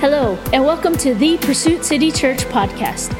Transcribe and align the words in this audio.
Hello, 0.00 0.38
and 0.54 0.64
welcome 0.64 0.96
to 0.96 1.14
the 1.14 1.36
Pursuit 1.36 1.84
City 1.84 2.10
Church 2.10 2.46
podcast. 2.46 3.14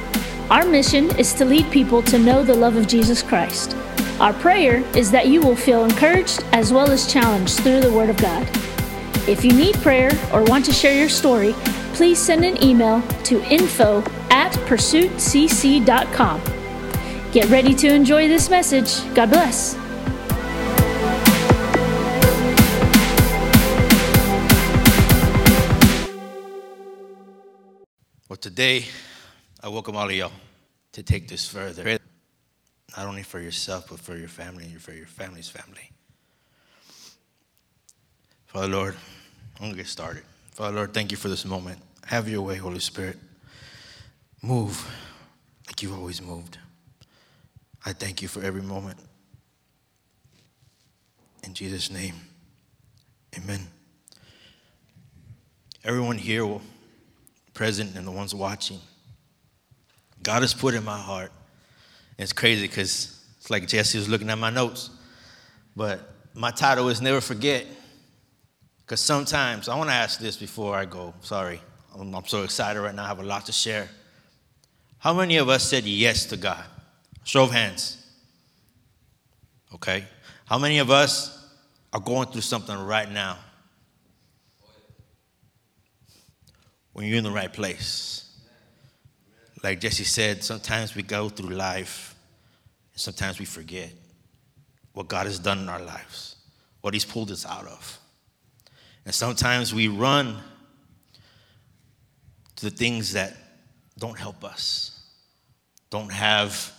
Our 0.51 0.65
mission 0.65 1.15
is 1.19 1.35
to 1.35 1.45
lead 1.45 1.71
people 1.71 2.03
to 2.05 2.19
know 2.19 2.43
the 2.43 2.55
love 2.55 2.77
of 2.77 2.89
Jesus 2.89 3.23
Christ. 3.23 3.77
Our 4.19 4.33
prayer 4.33 4.79
is 4.97 5.11
that 5.11 5.29
you 5.29 5.43
will 5.43 5.55
feel 5.55 5.85
encouraged 5.85 6.43
as 6.53 6.73
well 6.73 6.91
as 6.91 7.07
challenged 7.07 7.61
through 7.61 7.81
the 7.81 7.93
Word 7.93 8.09
of 8.09 8.17
God. 8.17 8.49
If 9.29 9.45
you 9.45 9.53
need 9.53 9.75
prayer 9.83 10.11
or 10.33 10.43
want 10.45 10.65
to 10.65 10.73
share 10.73 10.99
your 10.99 11.11
story, 11.11 11.53
please 11.93 12.19
send 12.19 12.47
an 12.47 12.65
email 12.65 13.03
to 13.25 13.43
info 13.53 13.99
at 14.31 14.53
pursuitcc.com. 14.65 16.41
Get 17.31 17.51
ready 17.51 17.75
to 17.75 17.93
enjoy 17.93 18.27
this 18.27 18.49
message. 18.49 19.15
God 19.15 19.29
bless. 19.29 19.80
Today, 28.41 28.87
I 29.63 29.69
welcome 29.69 29.97
all 29.97 30.07
of 30.07 30.13
y'all 30.13 30.33
to 30.93 31.03
take 31.03 31.29
this 31.29 31.47
further. 31.47 31.99
Not 32.97 33.07
only 33.07 33.23
for 33.23 33.39
yourself, 33.39 33.89
but 33.91 34.01
for 34.01 34.17
your 34.17 34.29
family 34.29 34.65
and 34.65 34.81
for 34.81 34.95
your 34.95 35.05
family's 35.05 35.51
family. 35.51 35.91
Father 38.47 38.69
Lord, 38.69 38.97
I'm 39.57 39.61
going 39.61 39.73
to 39.73 39.77
get 39.77 39.89
started. 39.89 40.23
Father 40.53 40.75
Lord, 40.75 40.95
thank 40.95 41.11
you 41.11 41.19
for 41.19 41.29
this 41.29 41.45
moment. 41.45 41.81
Have 42.07 42.31
your 42.31 42.41
way, 42.41 42.57
Holy 42.57 42.81
Spirit. 42.81 43.19
Move 44.41 44.91
like 45.67 45.83
you've 45.83 45.99
always 45.99 46.23
moved. 46.23 46.57
I 47.85 47.93
thank 47.93 48.23
you 48.23 48.29
for 48.29 48.43
every 48.43 48.63
moment. 48.63 48.99
In 51.45 51.53
Jesus' 51.53 51.91
name, 51.91 52.15
amen. 53.37 53.69
Everyone 55.85 56.17
here 56.17 56.47
will 56.47 56.63
present 57.61 57.95
and 57.95 58.07
the 58.07 58.11
ones 58.11 58.35
watching. 58.35 58.79
God 60.23 60.41
has 60.41 60.55
put 60.55 60.73
in 60.73 60.83
my 60.83 60.97
heart. 60.99 61.31
It's 62.17 62.33
crazy 62.33 62.67
because 62.67 63.23
it's 63.37 63.51
like 63.51 63.69
Jesse 63.69 63.99
was 63.99 64.09
looking 64.09 64.31
at 64.31 64.39
my 64.39 64.49
notes. 64.49 64.89
But 65.77 66.01
my 66.33 66.53
title 66.53 66.89
is 66.89 67.03
Never 67.03 67.21
Forget. 67.21 67.67
Because 68.79 69.01
sometimes, 69.01 69.69
I 69.69 69.77
want 69.77 69.91
to 69.91 69.95
ask 69.95 70.19
this 70.19 70.39
before 70.39 70.75
I 70.75 70.87
go. 70.87 71.13
Sorry. 71.21 71.61
I'm, 71.95 72.15
I'm 72.15 72.25
so 72.25 72.45
excited 72.45 72.81
right 72.81 72.95
now. 72.95 73.05
I 73.05 73.09
have 73.09 73.19
a 73.19 73.25
lot 73.25 73.45
to 73.45 73.53
share. 73.53 73.91
How 74.97 75.13
many 75.13 75.37
of 75.37 75.51
us 75.51 75.63
said 75.63 75.85
yes 75.85 76.25
to 76.27 76.39
God? 76.39 76.65
Show 77.25 77.43
of 77.43 77.51
hands. 77.51 78.03
Okay. 79.75 80.07
How 80.47 80.59
many 80.59 80.79
of 80.79 80.91
us 80.91 81.47
are 81.93 82.01
going 82.01 82.29
through 82.29 82.41
something 82.41 82.79
right 82.79 83.13
now? 83.13 83.37
When 87.01 87.09
you're 87.09 87.17
in 87.17 87.25
the 87.25 87.31
right 87.31 87.51
place. 87.51 88.29
Like 89.63 89.81
Jesse 89.81 90.05
said, 90.05 90.45
sometimes 90.45 90.95
we 90.95 91.03
go 91.03 91.31
through 91.31 91.49
life, 91.49 92.15
and 92.93 93.01
sometimes 93.01 93.39
we 93.39 93.47
forget 93.47 93.91
what 94.93 95.09
God 95.09 95.25
has 95.25 95.39
done 95.39 95.61
in 95.61 95.71
our 95.71 95.81
lives, 95.81 96.37
what 96.83 96.93
He's 96.93 97.07
pulled 97.07 97.31
us 97.31 97.47
out 97.47 97.67
of. 97.67 97.99
And 99.07 99.15
sometimes 99.15 99.75
we 99.75 99.89
run 99.89 100.37
to 102.57 102.69
the 102.69 102.71
things 102.71 103.15
that 103.15 103.35
don't 103.99 104.19
help 104.19 104.45
us, 104.45 105.03
don't 105.89 106.13
have 106.13 106.71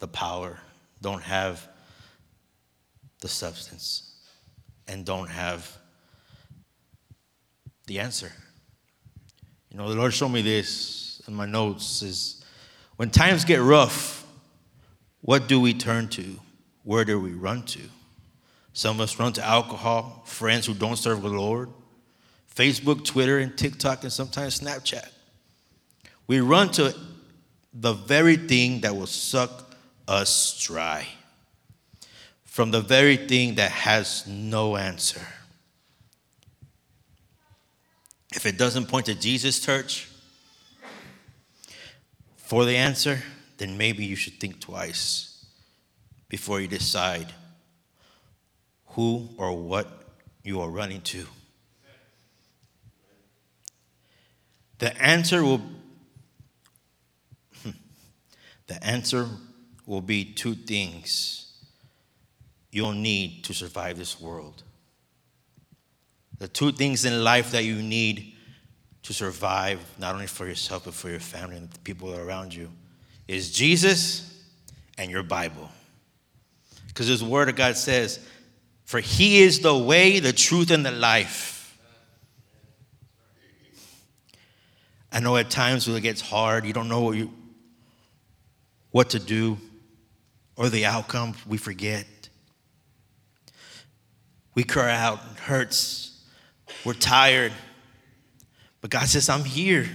the 0.00 0.08
power, 0.08 0.60
don't 1.00 1.22
have 1.22 1.66
the 3.22 3.28
substance, 3.28 4.16
and 4.86 5.06
don't 5.06 5.30
have 5.30 5.78
the 7.86 8.00
answer. 8.00 8.32
You 9.72 9.78
know, 9.78 9.88
the 9.88 9.94
Lord 9.94 10.12
showed 10.12 10.28
me 10.28 10.42
this 10.42 11.22
in 11.26 11.32
my 11.32 11.46
notes 11.46 12.02
is 12.02 12.44
when 12.96 13.08
times 13.08 13.46
get 13.46 13.60
rough, 13.62 14.26
what 15.22 15.48
do 15.48 15.58
we 15.58 15.72
turn 15.72 16.08
to? 16.08 16.38
Where 16.84 17.06
do 17.06 17.18
we 17.18 17.32
run 17.32 17.62
to? 17.62 17.80
Some 18.74 18.96
of 18.96 19.00
us 19.00 19.18
run 19.18 19.32
to 19.34 19.44
alcohol, 19.44 20.24
friends 20.26 20.66
who 20.66 20.74
don't 20.74 20.96
serve 20.96 21.22
the 21.22 21.28
Lord, 21.28 21.70
Facebook, 22.54 23.04
Twitter, 23.04 23.38
and 23.38 23.56
TikTok, 23.56 24.02
and 24.02 24.12
sometimes 24.12 24.60
Snapchat. 24.60 25.08
We 26.26 26.40
run 26.40 26.70
to 26.72 26.94
the 27.72 27.94
very 27.94 28.36
thing 28.36 28.82
that 28.82 28.94
will 28.94 29.06
suck 29.06 29.74
us 30.06 30.62
dry, 30.62 31.06
from 32.44 32.72
the 32.72 32.82
very 32.82 33.16
thing 33.16 33.54
that 33.54 33.70
has 33.70 34.26
no 34.26 34.76
answer. 34.76 35.22
If 38.34 38.46
it 38.46 38.56
doesn't 38.56 38.86
point 38.86 39.06
to 39.06 39.14
Jesus, 39.14 39.60
church, 39.60 40.08
for 42.36 42.64
the 42.64 42.76
answer, 42.76 43.22
then 43.58 43.76
maybe 43.76 44.04
you 44.04 44.16
should 44.16 44.40
think 44.40 44.60
twice 44.60 45.46
before 46.28 46.60
you 46.60 46.68
decide 46.68 47.32
who 48.88 49.28
or 49.36 49.52
what 49.52 49.86
you 50.42 50.60
are 50.60 50.68
running 50.68 51.00
to. 51.02 51.26
The 54.78 55.00
answer 55.00 55.44
will 55.44 55.62
hmm, 57.62 57.70
the 58.66 58.82
answer 58.84 59.28
will 59.86 60.00
be 60.00 60.24
two 60.24 60.54
things 60.54 61.52
you'll 62.70 62.92
need 62.92 63.44
to 63.44 63.54
survive 63.54 63.98
this 63.98 64.20
world. 64.20 64.62
The 66.42 66.48
two 66.48 66.72
things 66.72 67.04
in 67.04 67.22
life 67.22 67.52
that 67.52 67.62
you 67.62 67.80
need 67.80 68.34
to 69.04 69.14
survive, 69.14 69.78
not 69.96 70.14
only 70.16 70.26
for 70.26 70.44
yourself, 70.44 70.86
but 70.86 70.92
for 70.92 71.08
your 71.08 71.20
family 71.20 71.56
and 71.56 71.70
the 71.70 71.78
people 71.78 72.12
around 72.18 72.52
you, 72.52 72.68
is 73.28 73.52
Jesus 73.52 74.42
and 74.98 75.08
your 75.08 75.22
Bible. 75.22 75.70
Because 76.88 77.06
this 77.06 77.22
word 77.22 77.48
of 77.48 77.54
God 77.54 77.76
says, 77.76 78.18
For 78.86 78.98
he 78.98 79.42
is 79.42 79.60
the 79.60 79.78
way, 79.78 80.18
the 80.18 80.32
truth, 80.32 80.72
and 80.72 80.84
the 80.84 80.90
life. 80.90 81.78
I 85.12 85.20
know 85.20 85.36
at 85.36 85.48
times 85.48 85.86
when 85.86 85.96
it 85.96 86.00
gets 86.00 86.20
hard, 86.20 86.66
you 86.66 86.72
don't 86.72 86.88
know 86.88 87.02
what, 87.02 87.16
you, 87.16 87.32
what 88.90 89.10
to 89.10 89.20
do 89.20 89.58
or 90.56 90.68
the 90.70 90.86
outcome, 90.86 91.34
we 91.46 91.56
forget. 91.56 92.04
We 94.56 94.64
cry 94.64 94.92
out, 94.96 95.20
hurts. 95.38 96.08
We're 96.84 96.94
tired. 96.94 97.52
But 98.80 98.90
God 98.90 99.06
says, 99.06 99.28
I'm 99.28 99.44
here. 99.44 99.88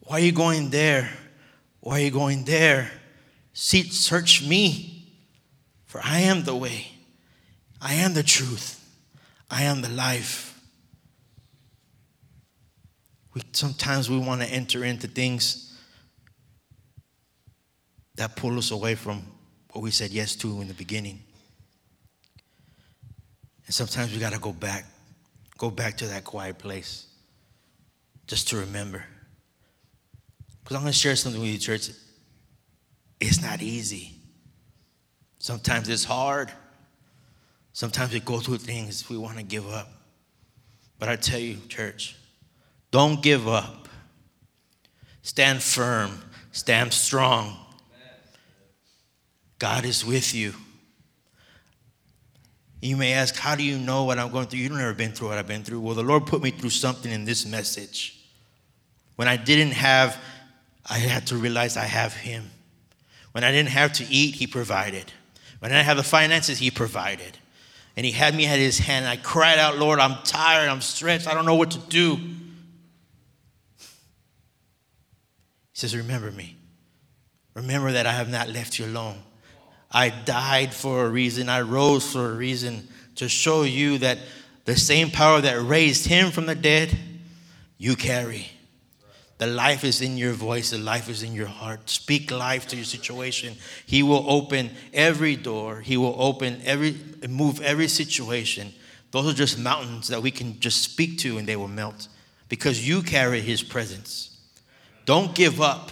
Why 0.00 0.16
are 0.16 0.24
you 0.24 0.32
going 0.32 0.70
there? 0.70 1.10
Why 1.80 2.00
are 2.00 2.04
you 2.04 2.10
going 2.10 2.44
there? 2.44 2.90
See, 3.52 3.82
search 3.82 4.46
me, 4.46 5.12
for 5.86 6.00
I 6.04 6.20
am 6.20 6.44
the 6.44 6.54
way. 6.54 6.86
I 7.80 7.94
am 7.94 8.14
the 8.14 8.22
truth. 8.22 8.76
I 9.50 9.64
am 9.64 9.82
the 9.82 9.88
life. 9.88 10.60
We, 13.34 13.42
sometimes 13.52 14.08
we 14.08 14.18
want 14.18 14.42
to 14.42 14.48
enter 14.48 14.84
into 14.84 15.08
things 15.08 15.78
that 18.16 18.36
pull 18.36 18.58
us 18.58 18.70
away 18.70 18.94
from 18.94 19.22
what 19.72 19.82
we 19.82 19.90
said 19.90 20.10
yes 20.10 20.36
to 20.36 20.60
in 20.60 20.68
the 20.68 20.74
beginning. 20.74 21.22
And 23.66 23.74
sometimes 23.74 24.12
we 24.12 24.18
got 24.18 24.32
to 24.32 24.38
go 24.38 24.52
back 24.52 24.84
Go 25.60 25.70
back 25.70 25.98
to 25.98 26.06
that 26.06 26.24
quiet 26.24 26.56
place 26.56 27.06
just 28.26 28.48
to 28.48 28.56
remember. 28.56 29.04
Because 30.64 30.74
I'm 30.74 30.82
going 30.82 30.92
to 30.94 30.98
share 30.98 31.14
something 31.16 31.38
with 31.38 31.50
you, 31.50 31.58
church. 31.58 31.90
It's 33.20 33.42
not 33.42 33.60
easy. 33.60 34.14
Sometimes 35.38 35.90
it's 35.90 36.04
hard. 36.04 36.50
Sometimes 37.74 38.14
we 38.14 38.20
go 38.20 38.40
through 38.40 38.56
things 38.56 39.10
we 39.10 39.18
want 39.18 39.36
to 39.36 39.42
give 39.42 39.68
up. 39.70 39.92
But 40.98 41.10
I 41.10 41.16
tell 41.16 41.38
you, 41.38 41.58
church, 41.68 42.16
don't 42.90 43.22
give 43.22 43.46
up. 43.46 43.86
Stand 45.20 45.62
firm, 45.62 46.22
stand 46.52 46.94
strong. 46.94 47.54
God 49.58 49.84
is 49.84 50.06
with 50.06 50.34
you. 50.34 50.54
You 52.80 52.96
may 52.96 53.12
ask, 53.12 53.36
How 53.36 53.54
do 53.54 53.62
you 53.62 53.78
know 53.78 54.04
what 54.04 54.18
I'm 54.18 54.30
going 54.30 54.46
through? 54.46 54.60
You've 54.60 54.72
never 54.72 54.94
been 54.94 55.12
through 55.12 55.28
what 55.28 55.38
I've 55.38 55.46
been 55.46 55.62
through. 55.62 55.80
Well, 55.80 55.94
the 55.94 56.02
Lord 56.02 56.26
put 56.26 56.42
me 56.42 56.50
through 56.50 56.70
something 56.70 57.12
in 57.12 57.24
this 57.24 57.44
message. 57.44 58.18
When 59.16 59.28
I 59.28 59.36
didn't 59.36 59.72
have, 59.72 60.18
I 60.88 60.98
had 60.98 61.26
to 61.28 61.36
realize 61.36 61.76
I 61.76 61.84
have 61.84 62.14
Him. 62.14 62.50
When 63.32 63.44
I 63.44 63.52
didn't 63.52 63.68
have 63.70 63.92
to 63.94 64.06
eat, 64.08 64.36
He 64.36 64.46
provided. 64.46 65.12
When 65.58 65.70
I 65.70 65.74
didn't 65.76 65.86
have 65.86 65.98
the 65.98 66.02
finances, 66.02 66.58
He 66.58 66.70
provided. 66.70 67.36
And 67.96 68.06
He 68.06 68.12
had 68.12 68.34
me 68.34 68.46
at 68.46 68.58
His 68.58 68.78
hand. 68.78 69.06
I 69.06 69.16
cried 69.16 69.58
out, 69.58 69.76
Lord, 69.76 69.98
I'm 69.98 70.22
tired, 70.24 70.68
I'm 70.68 70.80
stretched, 70.80 71.26
I 71.26 71.34
don't 71.34 71.44
know 71.44 71.56
what 71.56 71.72
to 71.72 71.78
do. 71.78 72.16
He 72.16 72.26
says, 75.74 75.94
Remember 75.94 76.30
me. 76.30 76.56
Remember 77.54 77.92
that 77.92 78.06
I 78.06 78.12
have 78.12 78.30
not 78.30 78.48
left 78.48 78.78
you 78.78 78.86
alone. 78.86 79.18
I 79.90 80.10
died 80.10 80.72
for 80.72 81.04
a 81.04 81.08
reason, 81.08 81.48
I 81.48 81.62
rose 81.62 82.12
for 82.12 82.30
a 82.30 82.34
reason 82.34 82.86
to 83.16 83.28
show 83.28 83.62
you 83.62 83.98
that 83.98 84.18
the 84.64 84.76
same 84.76 85.10
power 85.10 85.40
that 85.40 85.60
raised 85.62 86.06
him 86.06 86.30
from 86.30 86.46
the 86.46 86.54
dead, 86.54 86.96
you 87.76 87.96
carry. 87.96 88.46
The 89.38 89.46
life 89.46 89.84
is 89.84 90.02
in 90.02 90.16
your 90.16 90.32
voice, 90.32 90.70
the 90.70 90.78
life 90.78 91.08
is 91.08 91.22
in 91.22 91.32
your 91.32 91.46
heart. 91.46 91.88
Speak 91.88 92.30
life 92.30 92.68
to 92.68 92.76
your 92.76 92.84
situation. 92.84 93.56
He 93.86 94.02
will 94.02 94.24
open 94.30 94.70
every 94.92 95.34
door, 95.34 95.80
He 95.80 95.96
will 95.96 96.14
open 96.18 96.60
every, 96.64 96.96
move 97.28 97.60
every 97.62 97.88
situation. 97.88 98.72
Those 99.10 99.32
are 99.32 99.36
just 99.36 99.58
mountains 99.58 100.08
that 100.08 100.22
we 100.22 100.30
can 100.30 100.60
just 100.60 100.82
speak 100.82 101.18
to 101.18 101.38
and 101.38 101.48
they 101.48 101.56
will 101.56 101.68
melt 101.68 102.06
because 102.48 102.86
you 102.86 103.02
carry 103.02 103.40
His 103.40 103.62
presence. 103.62 104.38
Don't 105.04 105.34
give 105.34 105.60
up. 105.60 105.90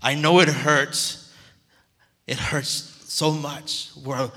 I 0.00 0.14
know 0.14 0.40
it 0.40 0.48
hurts. 0.48 1.32
It 2.26 2.38
hurts 2.38 2.93
so 3.14 3.30
much. 3.30 3.90
Where 4.02 4.28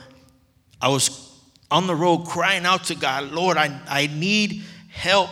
I 0.80 0.90
was 0.90 1.42
on 1.72 1.88
the 1.88 1.96
road 1.96 2.28
crying 2.28 2.66
out 2.66 2.84
to 2.86 2.96
God, 2.96 3.32
Lord, 3.32 3.58
I, 3.58 3.80
I 3.88 4.08
need 4.08 4.62
help. 4.90 5.32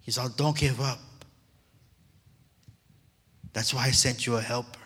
He 0.00 0.10
said, 0.10 0.30
don't 0.36 0.56
give 0.56 0.80
up. 0.80 0.98
That's 3.52 3.74
why 3.74 3.84
I 3.84 3.90
sent 3.90 4.26
you 4.26 4.36
a 4.36 4.40
helper. 4.40 4.80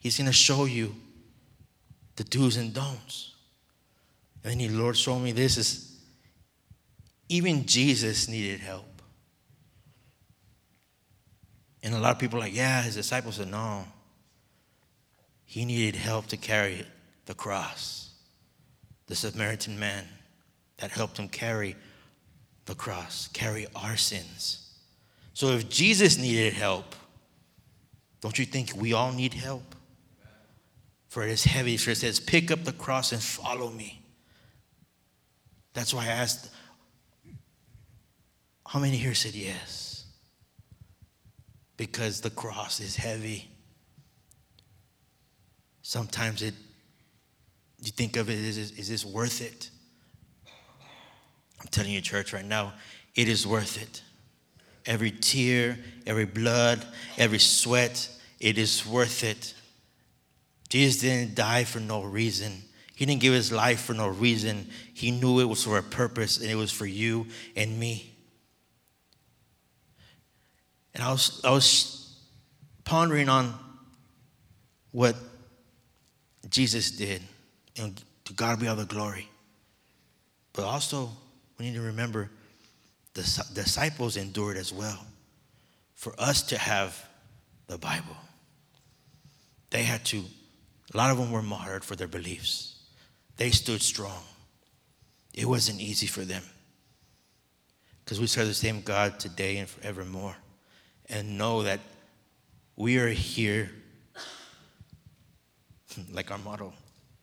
He's 0.00 0.18
going 0.18 0.26
to 0.26 0.32
show 0.32 0.64
you 0.64 0.94
the 2.16 2.24
do's 2.24 2.56
and 2.56 2.74
don'ts. 2.74 3.34
And 4.42 4.52
then 4.52 4.58
the 4.58 4.76
Lord 4.76 4.96
showed 4.96 5.20
me 5.20 5.32
this 5.32 5.56
is 5.56 6.00
even 7.28 7.64
Jesus 7.64 8.28
needed 8.28 8.60
help. 8.60 9.02
And 11.82 11.94
a 11.94 11.98
lot 11.98 12.12
of 12.12 12.18
people 12.18 12.38
are 12.38 12.42
like, 12.42 12.54
yeah, 12.54 12.82
his 12.82 12.96
disciples 12.96 13.36
said, 13.36 13.48
no. 13.48 13.84
He 15.50 15.64
needed 15.64 15.96
help 15.96 16.26
to 16.26 16.36
carry 16.36 16.86
the 17.26 17.34
cross. 17.34 18.12
The 19.08 19.16
Samaritan 19.16 19.80
man 19.80 20.06
that 20.76 20.92
helped 20.92 21.18
him 21.18 21.28
carry 21.28 21.74
the 22.66 22.76
cross, 22.76 23.28
carry 23.32 23.66
our 23.74 23.96
sins. 23.96 24.78
So 25.34 25.48
if 25.48 25.68
Jesus 25.68 26.16
needed 26.16 26.52
help, 26.52 26.94
don't 28.20 28.38
you 28.38 28.46
think 28.46 28.74
we 28.76 28.92
all 28.92 29.10
need 29.10 29.34
help? 29.34 29.74
For 31.08 31.24
it 31.24 31.30
is 31.30 31.42
heavy. 31.42 31.76
For 31.76 31.90
it 31.90 31.96
says, 31.96 32.20
pick 32.20 32.52
up 32.52 32.62
the 32.62 32.72
cross 32.72 33.10
and 33.10 33.20
follow 33.20 33.70
me. 33.70 34.04
That's 35.74 35.92
why 35.92 36.04
I 36.04 36.10
asked, 36.10 36.48
how 38.68 38.78
many 38.78 38.98
here 38.98 39.14
said 39.14 39.34
yes? 39.34 40.04
Because 41.76 42.20
the 42.20 42.30
cross 42.30 42.78
is 42.78 42.94
heavy. 42.94 43.49
Sometimes 45.90 46.40
it, 46.40 46.54
you 47.82 47.90
think 47.90 48.16
of 48.16 48.30
it, 48.30 48.38
is, 48.38 48.56
is 48.56 48.88
this 48.88 49.04
worth 49.04 49.40
it? 49.40 49.70
I'm 51.60 51.66
telling 51.72 51.90
you, 51.90 52.00
church, 52.00 52.32
right 52.32 52.44
now, 52.44 52.74
it 53.16 53.28
is 53.28 53.44
worth 53.44 53.82
it. 53.82 54.00
Every 54.86 55.10
tear, 55.10 55.76
every 56.06 56.26
blood, 56.26 56.86
every 57.18 57.40
sweat, 57.40 58.08
it 58.38 58.56
is 58.56 58.86
worth 58.86 59.24
it. 59.24 59.52
Jesus 60.68 61.00
didn't 61.00 61.34
die 61.34 61.64
for 61.64 61.80
no 61.80 62.04
reason. 62.04 62.62
He 62.94 63.04
didn't 63.04 63.20
give 63.20 63.34
his 63.34 63.50
life 63.50 63.80
for 63.80 63.92
no 63.92 64.06
reason. 64.06 64.68
He 64.94 65.10
knew 65.10 65.40
it 65.40 65.46
was 65.46 65.64
for 65.64 65.76
a 65.76 65.82
purpose 65.82 66.38
and 66.40 66.48
it 66.48 66.54
was 66.54 66.70
for 66.70 66.86
you 66.86 67.26
and 67.56 67.80
me. 67.80 68.14
And 70.94 71.02
I 71.02 71.10
was, 71.10 71.40
I 71.42 71.50
was 71.50 72.16
pondering 72.84 73.28
on 73.28 73.58
what 74.92 75.16
Jesus 76.50 76.90
did, 76.90 77.22
and 77.76 78.02
to 78.24 78.32
God 78.32 78.60
be 78.60 78.68
all 78.68 78.76
the 78.76 78.84
glory. 78.84 79.28
But 80.52 80.64
also, 80.64 81.10
we 81.58 81.66
need 81.66 81.74
to 81.74 81.80
remember 81.80 82.30
the 83.14 83.22
disciples 83.54 84.16
endured 84.16 84.56
as 84.56 84.72
well. 84.72 84.98
For 85.94 86.14
us 86.18 86.42
to 86.44 86.58
have 86.58 87.06
the 87.66 87.78
Bible, 87.78 88.16
they 89.70 89.82
had 89.82 90.04
to, 90.06 90.24
a 90.92 90.96
lot 90.96 91.10
of 91.10 91.18
them 91.18 91.30
were 91.30 91.42
martyred 91.42 91.84
for 91.84 91.94
their 91.94 92.08
beliefs. 92.08 92.76
They 93.36 93.50
stood 93.50 93.82
strong. 93.82 94.22
It 95.32 95.46
wasn't 95.46 95.80
easy 95.80 96.06
for 96.06 96.22
them 96.22 96.42
because 98.04 98.20
we 98.20 98.26
serve 98.26 98.48
the 98.48 98.54
same 98.54 98.80
God 98.80 99.20
today 99.20 99.58
and 99.58 99.68
forevermore 99.68 100.34
and 101.08 101.38
know 101.38 101.62
that 101.62 101.80
we 102.76 102.98
are 102.98 103.08
here, 103.08 103.70
like 106.12 106.30
our 106.30 106.38
motto, 106.38 106.72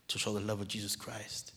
to 0.07 0.19
show 0.19 0.33
the 0.33 0.39
love 0.39 0.61
of 0.61 0.67
Jesus 0.67 0.95
Christ. 0.95 1.53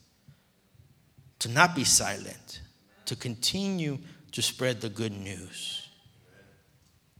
To 1.41 1.49
not 1.49 1.75
be 1.75 1.85
silent, 1.85 2.61
to 3.07 3.17
continue 3.17 3.99
to 4.33 4.43
spread 4.43 4.81
the 4.81 4.89
good 4.89 5.12
news. 5.12 5.89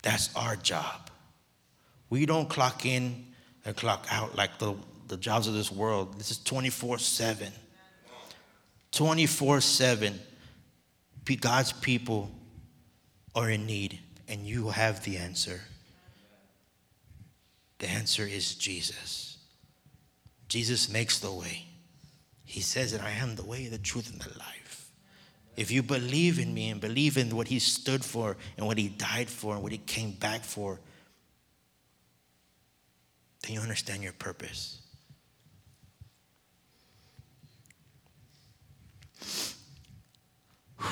That's 0.03 0.35
our 0.37 0.57
job. 0.57 1.11
We 2.09 2.27
don't 2.27 2.49
clock 2.49 2.85
in 2.85 3.27
and 3.65 3.77
clock 3.77 4.07
out 4.11 4.37
like 4.37 4.59
the, 4.59 4.75
the 5.09 5.17
jobs 5.17 5.47
of 5.47 5.55
this 5.55 5.71
world. 5.71 6.19
This 6.19 6.31
is 6.31 6.39
24 6.39 6.99
7. 6.99 7.53
24 8.93 9.61
7. 9.61 10.21
God's 11.41 11.73
people 11.73 12.29
are 13.37 13.51
in 13.51 13.67
need 13.67 14.01
and 14.29 14.47
you 14.47 14.71
have 14.71 15.05
the 15.05 15.17
answer. 15.17 15.61
The 17.79 17.89
answer 17.89 18.27
is 18.27 18.55
Jesus. 18.55 19.30
Jesus 20.51 20.91
makes 20.91 21.19
the 21.21 21.33
way. 21.33 21.65
He 22.45 22.61
says 22.61 22.91
that 22.91 23.01
I 23.03 23.11
am 23.13 23.37
the 23.37 23.45
way, 23.45 23.69
the 23.69 23.79
truth, 23.79 24.11
and 24.11 24.21
the 24.21 24.37
life. 24.37 24.91
If 25.57 25.71
you 25.71 25.81
believe 25.81 26.41
in 26.41 26.53
me 26.53 26.71
and 26.71 26.81
believe 26.81 27.17
in 27.17 27.37
what 27.37 27.47
he 27.47 27.61
stood 27.61 28.05
for 28.05 28.37
and 28.57 28.67
what 28.67 28.77
he 28.77 28.89
died 28.89 29.29
for 29.29 29.55
and 29.55 29.63
what 29.63 29.71
he 29.71 29.79
came 29.79 30.11
back 30.11 30.43
for, 30.43 30.81
then 33.45 33.55
you 33.55 33.61
understand 33.61 34.03
your 34.03 34.13
purpose. 34.13 34.83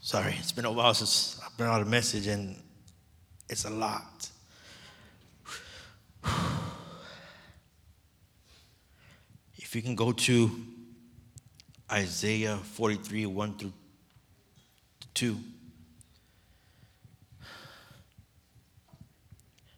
Sorry, 0.00 0.34
it's 0.38 0.52
been 0.52 0.64
a 0.64 0.72
while 0.72 0.94
since 0.94 1.38
I've 1.44 1.54
been 1.58 1.66
on 1.66 1.82
a 1.82 1.84
message, 1.84 2.26
and 2.26 2.56
it's 3.50 3.66
a 3.66 3.70
lot. 3.70 4.30
If 9.74 9.78
you 9.78 9.82
can 9.82 9.96
go 9.96 10.12
to 10.12 10.52
Isaiah 11.90 12.58
43 12.58 13.26
1 13.26 13.58
through 13.58 13.72
2. 15.14 15.36
It 17.40 17.46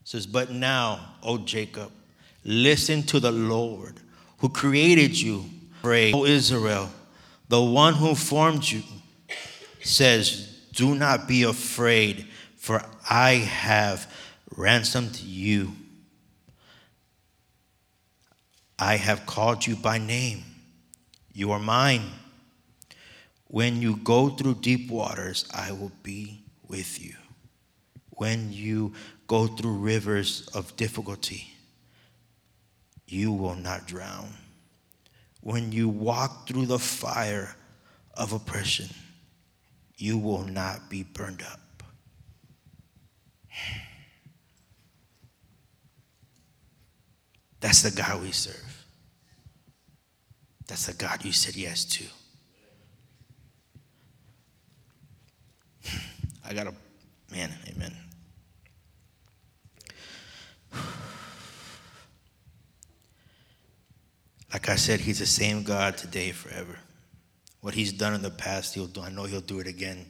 says, 0.05 0.26
But 0.26 0.50
now, 0.50 1.15
O 1.23 1.38
Jacob, 1.38 1.91
listen 2.45 3.05
to 3.05 3.21
the 3.21 3.33
Lord 3.33 3.95
who 4.37 4.50
created 4.50 5.19
you. 5.19 5.47
Pray, 5.83 6.12
O 6.12 6.26
Israel, 6.26 6.91
the 7.49 7.62
one 7.62 7.95
who 7.95 8.15
formed 8.15 8.71
you, 8.71 8.83
says, 9.83 10.59
Do 10.75 10.95
not 10.95 11.26
be 11.26 11.45
afraid 11.45 12.29
for 12.59 12.83
I 13.09 13.37
have 13.37 14.12
ransomed 14.55 15.19
you. 15.21 15.73
I 18.78 18.97
have 18.97 19.25
called 19.25 19.66
you 19.66 19.75
by 19.76 19.99
name. 19.99 20.45
You 21.33 21.52
are 21.52 21.59
mine. 21.59 22.11
When 23.49 23.80
you 23.80 23.97
go 23.97 24.28
through 24.28 24.56
deep 24.56 24.90
waters, 24.90 25.47
I 25.54 25.73
will 25.73 25.92
be 26.02 26.42
with 26.68 27.02
you. 27.02 27.14
When 28.11 28.52
you 28.52 28.92
go 29.26 29.47
through 29.47 29.78
rivers 29.78 30.49
of 30.54 30.76
difficulty, 30.76 31.52
you 33.06 33.33
will 33.33 33.54
not 33.54 33.87
drown. 33.87 34.35
When 35.40 35.73
you 35.73 35.88
walk 35.88 36.49
through 36.49 36.66
the 36.66 36.78
fire 36.78 37.54
of 38.14 38.33
oppression, 38.33 38.88
you 39.97 40.18
will 40.18 40.45
not 40.45 40.90
be 40.90 41.02
burned 41.02 41.42
up. 41.42 41.61
That's 47.66 47.82
the 47.82 47.90
God 47.90 48.23
we 48.23 48.30
serve. 48.30 48.87
That's 50.68 50.87
the 50.87 50.92
God 50.92 51.25
you 51.25 51.32
said 51.32 51.56
yes 51.56 51.85
to. 51.85 52.04
I 56.49 56.54
got 56.54 56.68
a 56.68 56.75
man, 57.32 57.50
amen. 57.68 57.92
Like 64.52 64.68
I 64.68 64.76
said, 64.76 65.00
he's 65.00 65.18
the 65.18 65.26
same 65.26 65.64
God 65.64 65.96
today, 65.99 66.30
forever. 66.30 66.78
What 67.62 67.75
he's 67.75 67.92
done 67.92 68.14
in 68.14 68.23
the 68.23 68.30
past, 68.30 68.75
he'll 68.75 68.87
do. 68.87 69.02
I 69.02 69.11
know 69.11 69.25
he'll 69.25 69.40
do 69.40 69.58
it 69.58 69.66
again 69.66 70.06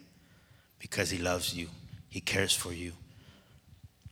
because 0.78 1.08
he 1.08 1.16
loves 1.16 1.54
you. 1.54 1.68
He 2.10 2.20
cares 2.20 2.54
for 2.54 2.74
you. 2.74 2.92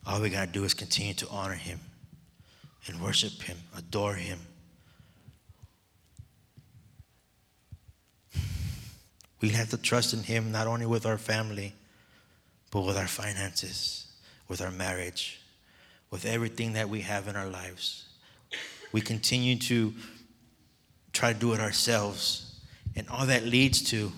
All 0.06 0.22
we 0.22 0.30
got 0.30 0.46
to 0.46 0.50
do 0.50 0.64
is 0.64 0.72
continue 0.72 1.12
to 1.12 1.28
honor 1.28 1.52
him 1.56 1.78
and 2.87 3.00
worship 3.00 3.43
him, 3.43 3.59
adore 3.76 4.14
him. 4.14 4.38
We 9.45 9.50
have 9.50 9.69
to 9.69 9.76
trust 9.76 10.14
in 10.14 10.23
Him 10.23 10.53
not 10.53 10.67
only 10.67 10.87
with 10.87 11.05
our 11.05 11.19
family, 11.19 11.75
but 12.71 12.81
with 12.81 12.97
our 12.97 13.07
finances, 13.07 14.07
with 14.49 14.62
our 14.62 14.71
marriage, 14.71 15.38
with 16.11 16.25
everything 16.25 16.73
that 16.73 16.88
we 16.88 17.03
have 17.03 17.29
in 17.29 17.37
our 17.37 17.49
lives. 17.49 18.07
We 18.91 19.03
continue 19.03 19.59
to 19.59 19.93
try 21.12 21.35
to 21.35 21.38
do 21.38 21.53
it 21.53 21.61
ourselves, 21.61 22.59
and 22.97 23.07
all 23.11 23.26
that 23.26 23.45
leads 23.45 23.83
to 23.91 24.12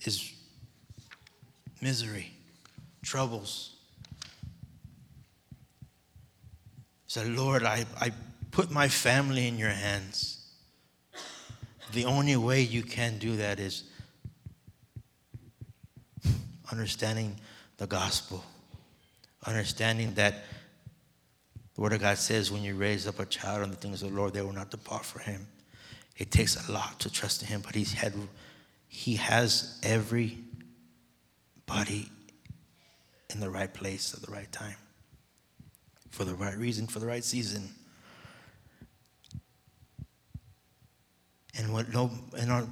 is 0.00 0.32
misery, 1.82 2.32
troubles. 3.02 3.73
So, 7.14 7.22
Lord, 7.22 7.62
I, 7.62 7.86
I 8.00 8.10
put 8.50 8.72
my 8.72 8.88
family 8.88 9.46
in 9.46 9.56
your 9.56 9.68
hands. 9.68 10.48
The 11.92 12.06
only 12.06 12.34
way 12.34 12.62
you 12.62 12.82
can 12.82 13.18
do 13.18 13.36
that 13.36 13.60
is 13.60 13.84
understanding 16.72 17.36
the 17.76 17.86
gospel, 17.86 18.44
understanding 19.46 20.14
that 20.14 20.42
the 21.76 21.82
Word 21.82 21.92
of 21.92 22.00
God 22.00 22.18
says 22.18 22.50
when 22.50 22.64
you 22.64 22.74
raise 22.74 23.06
up 23.06 23.20
a 23.20 23.26
child 23.26 23.62
on 23.62 23.70
the 23.70 23.76
things 23.76 24.02
of 24.02 24.10
the 24.10 24.16
Lord, 24.16 24.34
they 24.34 24.42
will 24.42 24.52
not 24.52 24.72
depart 24.72 25.04
from 25.04 25.22
him. 25.22 25.46
It 26.16 26.32
takes 26.32 26.68
a 26.68 26.72
lot 26.72 26.98
to 26.98 27.12
trust 27.12 27.42
in 27.42 27.46
him, 27.46 27.60
but 27.64 27.76
he's 27.76 27.92
had, 27.92 28.12
he 28.88 29.14
has 29.14 29.78
everybody 29.84 30.40
in 33.30 33.38
the 33.38 33.50
right 33.50 33.72
place 33.72 34.12
at 34.14 34.20
the 34.20 34.32
right 34.32 34.50
time, 34.50 34.74
for 36.14 36.24
the 36.24 36.34
right 36.34 36.56
reason, 36.56 36.86
for 36.86 37.00
the 37.00 37.06
right 37.06 37.24
season. 37.24 37.68
And 41.58 41.72
what 41.72 41.92
no, 41.92 42.10
and 42.38 42.52
our, 42.52 42.66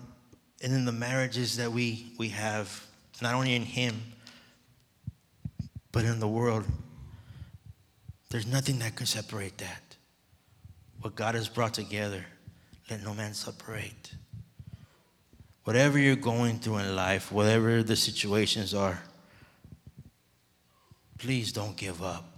and 0.63 0.73
in 0.73 0.85
the 0.85 0.93
marriages 0.93 1.57
that 1.57 1.73
we, 1.73 2.13
we 2.19 2.29
have, 2.29 2.87
not 3.21 3.35
only 3.35 3.57
in 3.57 3.63
him, 3.63 4.01
but 5.91 6.05
in 6.05 6.21
the 6.21 6.29
world, 6.29 6.65
there's 8.31 8.47
nothing 8.47 8.79
that 8.79 8.95
can 8.95 9.07
separate 9.07 9.59
that. 9.59 9.97
What 11.01 11.17
God 11.17 11.35
has 11.35 11.49
brought 11.49 11.75
together, 11.75 12.25
let 12.89 13.03
no 13.03 13.13
man 13.13 13.35
separate. 13.35 14.15
Whatever 15.65 15.99
you're 15.99 16.15
going 16.15 16.61
through 16.61 16.79
in 16.79 16.95
life, 16.95 17.33
whatever 17.33 17.83
the 17.83 17.97
situations 17.97 18.73
are, 18.73 19.03
please 21.19 21.53
don't 21.53 21.77
give 21.77 22.03
up. 22.05 22.32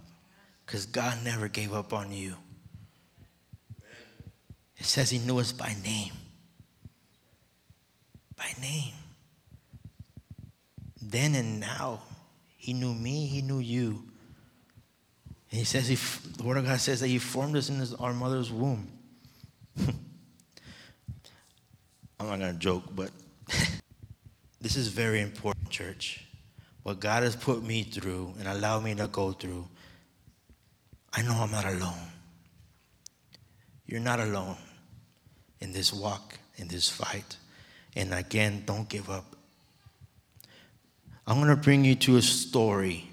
Because 0.65 0.85
God 0.85 1.17
never 1.23 1.47
gave 1.47 1.73
up 1.73 1.93
on 1.93 2.11
you. 2.11 2.35
It 4.77 4.85
says 4.85 5.09
He 5.09 5.19
knew 5.19 5.39
us 5.39 5.51
by 5.51 5.75
name. 5.83 6.13
By 8.35 8.51
name. 8.61 8.93
Then 11.01 11.35
and 11.35 11.59
now, 11.59 12.01
He 12.57 12.73
knew 12.73 12.93
me, 12.93 13.27
He 13.27 13.41
knew 13.41 13.59
you. 13.59 14.03
And 15.51 15.59
he 15.59 15.65
says, 15.65 15.87
he, 15.87 15.95
the 16.35 16.43
Word 16.43 16.57
of 16.57 16.65
God 16.65 16.81
says 16.81 16.99
that 16.99 17.07
He 17.07 17.17
formed 17.17 17.55
us 17.55 17.69
in 17.69 17.79
his, 17.79 17.93
our 17.93 18.13
mother's 18.13 18.51
womb. 18.51 18.89
I'm 22.19 22.27
not 22.27 22.39
going 22.39 22.53
to 22.53 22.59
joke, 22.59 22.83
but 22.93 23.11
this 24.61 24.75
is 24.75 24.89
very 24.89 25.21
important, 25.21 25.69
church. 25.69 26.25
What 26.83 26.99
God 26.99 27.23
has 27.23 27.35
put 27.35 27.63
me 27.63 27.83
through 27.83 28.33
and 28.37 28.47
allowed 28.47 28.83
me 28.83 28.95
to 28.95 29.07
go 29.07 29.31
through, 29.31 29.67
I 31.15 31.21
know 31.21 31.33
I'm 31.33 31.51
not 31.51 31.65
alone. 31.65 32.11
You're 33.85 33.99
not 33.99 34.19
alone 34.19 34.57
in 35.59 35.71
this 35.71 35.93
walk, 35.93 36.37
in 36.57 36.67
this 36.67 36.89
fight. 36.89 37.37
And 37.95 38.13
again, 38.13 38.63
don't 38.65 38.89
give 38.89 39.09
up. 39.09 39.35
I'm 41.27 41.37
going 41.37 41.49
to 41.49 41.55
bring 41.55 41.85
you 41.85 41.95
to 41.95 42.17
a 42.17 42.21
story 42.21 43.09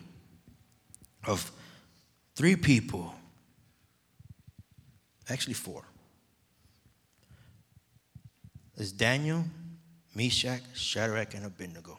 of 1.27 1.51
Three 2.35 2.57
people, 2.57 3.15
actually 5.29 5.55
four. 5.55 5.85
There's 8.75 8.93
Daniel, 8.93 9.45
Meshach, 10.15 10.63
Shadrach, 10.75 11.35
and 11.35 11.45
Abednego. 11.45 11.99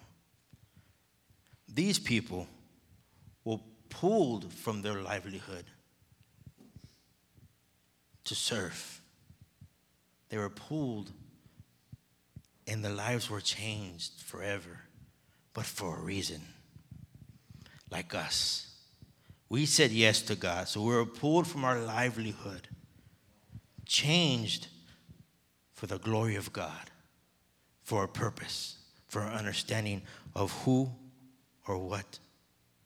These 1.72 2.00
people 2.00 2.48
were 3.46 3.60
pulled 3.90 4.52
from 4.52 4.82
their 4.82 5.02
livelihood 5.02 5.66
to 8.26 8.36
serve. 8.36 9.02
They 10.30 10.38
were 10.38 10.50
pulled, 10.50 11.12
and 12.68 12.84
their 12.84 12.92
lives 12.92 13.30
were 13.30 13.42
changed 13.42 14.22
forever, 14.22 14.80
but 15.54 15.66
for 15.66 15.98
a 15.98 16.02
reason, 16.02 16.42
like 17.92 18.16
us. 18.16 18.74
We 19.50 19.68
said 19.68 19.92
yes 19.92 20.22
to 20.24 20.36
God. 20.36 20.68
So 20.68 20.82
we 20.82 20.96
were 20.96 21.06
pulled 21.06 21.46
from 21.46 21.64
our 21.64 21.80
livelihood, 21.80 22.68
changed 23.86 24.68
for 25.74 25.86
the 25.86 26.00
glory 26.00 26.36
of 26.36 26.52
God, 26.52 26.90
for 27.84 28.04
a 28.04 28.08
purpose, 28.08 28.78
for 29.08 29.22
an 29.22 29.34
understanding 29.34 30.02
of 30.34 30.52
who 30.64 30.90
or 31.68 31.78
what 31.78 32.18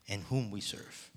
and 0.08 0.22
whom 0.24 0.50
we 0.50 0.60
serve. 0.60 1.10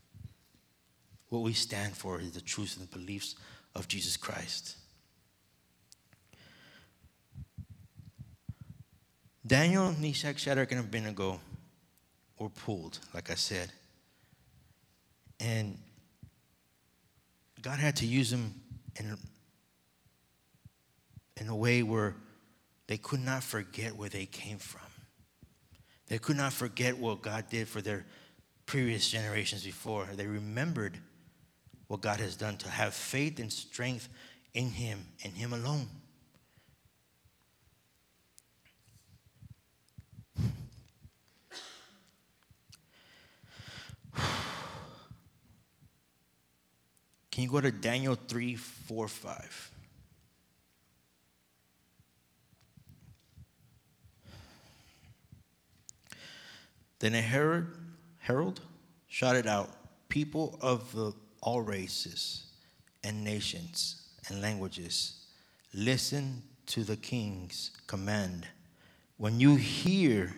What 1.29 1.41
we 1.41 1.53
stand 1.53 1.97
for 1.97 2.19
is 2.19 2.31
the 2.31 2.41
truths 2.41 2.77
and 2.77 2.87
the 2.87 2.97
beliefs 2.97 3.35
of 3.75 3.87
Jesus 3.87 4.17
Christ. 4.17 4.77
Daniel, 9.45 9.93
Meshach, 9.99 10.39
Shadrach, 10.39 10.71
and 10.71 10.81
Abednego 10.81 11.39
were 12.37 12.49
pulled, 12.49 12.99
like 13.13 13.29
I 13.31 13.35
said. 13.35 13.71
And 15.39 15.77
God 17.61 17.79
had 17.79 17.95
to 17.97 18.05
use 18.05 18.29
them 18.29 18.53
in, 18.97 19.17
in 21.37 21.47
a 21.47 21.55
way 21.55 21.83
where 21.83 22.15
they 22.87 22.97
could 22.97 23.19
not 23.19 23.43
forget 23.43 23.95
where 23.95 24.09
they 24.09 24.25
came 24.25 24.57
from. 24.57 24.81
They 26.07 26.17
could 26.17 26.37
not 26.37 26.53
forget 26.53 26.97
what 26.97 27.21
God 27.21 27.45
did 27.49 27.67
for 27.67 27.81
their 27.81 28.05
previous 28.65 29.09
generations 29.09 29.63
before. 29.63 30.07
They 30.13 30.27
remembered 30.27 30.99
what 31.91 31.99
God 31.99 32.21
has 32.21 32.37
done 32.37 32.55
to 32.55 32.69
have 32.69 32.93
faith 32.93 33.37
and 33.37 33.51
strength 33.51 34.07
in 34.53 34.69
Him 34.69 35.05
and 35.25 35.33
Him 35.33 35.51
alone. 35.51 35.89
Can 47.29 47.43
you 47.43 47.49
go 47.49 47.59
to 47.59 47.73
Daniel 47.73 48.15
3 48.15 48.55
4 48.55 49.09
5? 49.09 49.71
Then 56.99 57.15
a 57.15 57.21
herald, 57.21 57.67
herald 58.19 58.61
shouted 59.09 59.45
out, 59.45 59.69
People 60.07 60.57
of 60.61 60.89
the, 60.93 61.11
all 61.41 61.61
races 61.61 62.45
and 63.03 63.23
nations 63.23 64.07
and 64.27 64.41
languages, 64.41 65.25
listen 65.73 66.43
to 66.67 66.83
the 66.83 66.95
king's 66.95 67.71
command. 67.87 68.47
When 69.17 69.39
you 69.39 69.55
hear 69.55 70.33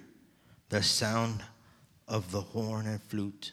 the 0.69 0.81
sound 0.81 1.43
of 2.07 2.31
the 2.31 2.41
horn 2.41 2.87
and 2.87 3.01
flute, 3.01 3.51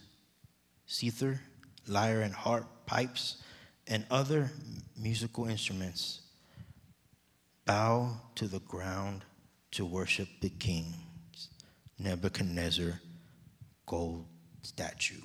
zither, 0.89 1.41
lyre, 1.87 2.23
and 2.23 2.35
harp, 2.35 2.67
pipes, 2.87 3.43
and 3.87 4.07
other 4.11 4.51
musical 4.97 5.47
instruments, 5.47 6.21
bow 7.65 8.21
to 8.37 8.47
the 8.47 8.61
ground 8.61 9.25
to 9.73 9.85
worship 9.85 10.29
the 10.41 10.51
king's 10.51 11.49
Nebuchadnezzar 11.99 13.01
gold 13.87 14.27
statue. 14.63 15.21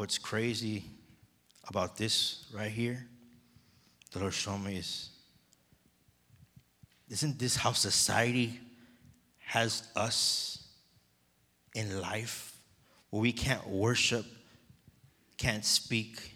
What's 0.00 0.16
crazy 0.16 0.84
about 1.68 1.98
this 1.98 2.46
right 2.54 2.70
here, 2.70 3.06
the 4.12 4.20
Lord 4.20 4.32
showed 4.32 4.56
me 4.56 4.78
is 4.78 5.10
isn't 7.10 7.38
this 7.38 7.54
how 7.54 7.72
society 7.72 8.58
has 9.40 9.86
us 9.94 10.66
in 11.74 12.00
life? 12.00 12.56
where 13.10 13.20
we 13.20 13.30
can't 13.30 13.68
worship, 13.68 14.24
can't 15.36 15.66
speak 15.66 16.32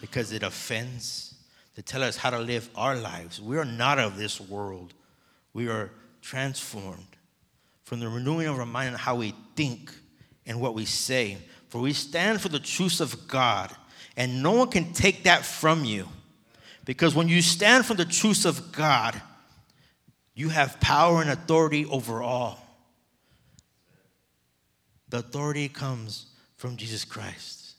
because 0.00 0.32
it 0.32 0.42
offends, 0.42 1.34
to 1.74 1.82
tell 1.82 2.02
us 2.02 2.16
how 2.16 2.30
to 2.30 2.38
live 2.38 2.70
our 2.74 2.96
lives. 2.96 3.38
We 3.38 3.58
are 3.58 3.66
not 3.66 3.98
of 3.98 4.16
this 4.16 4.40
world. 4.40 4.94
We 5.52 5.68
are 5.68 5.90
transformed 6.22 7.18
from 7.82 8.00
the 8.00 8.08
renewing 8.08 8.46
of 8.46 8.58
our 8.58 8.64
mind 8.64 8.88
and 8.88 8.96
how 8.96 9.16
we 9.16 9.34
think 9.56 9.92
and 10.46 10.58
what 10.58 10.72
we 10.72 10.86
say. 10.86 11.36
For 11.74 11.80
we 11.80 11.92
stand 11.92 12.40
for 12.40 12.48
the 12.48 12.60
truth 12.60 13.00
of 13.00 13.26
God, 13.26 13.74
and 14.16 14.44
no 14.44 14.52
one 14.52 14.70
can 14.70 14.92
take 14.92 15.24
that 15.24 15.44
from 15.44 15.84
you. 15.84 16.06
Because 16.84 17.16
when 17.16 17.26
you 17.26 17.42
stand 17.42 17.84
for 17.84 17.94
the 17.94 18.04
truth 18.04 18.46
of 18.46 18.70
God, 18.70 19.20
You 20.36 20.50
have 20.50 20.78
power 20.78 21.20
and 21.20 21.30
authority 21.30 21.84
over 21.86 22.22
all. 22.22 22.64
The 25.08 25.18
authority 25.18 25.68
comes 25.68 26.26
from 26.56 26.76
Jesus 26.76 27.04
Christ. 27.04 27.74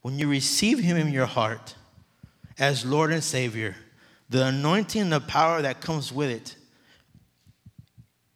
When 0.00 0.18
you 0.18 0.30
receive 0.30 0.78
Him 0.78 0.96
in 0.96 1.12
your 1.12 1.26
heart 1.26 1.74
as 2.58 2.82
Lord 2.82 3.12
and 3.12 3.22
Savior, 3.22 3.76
the 4.30 4.46
anointing 4.46 5.02
and 5.02 5.12
the 5.12 5.20
power 5.20 5.60
that 5.60 5.82
comes 5.82 6.12
with 6.12 6.30
it, 6.30 6.56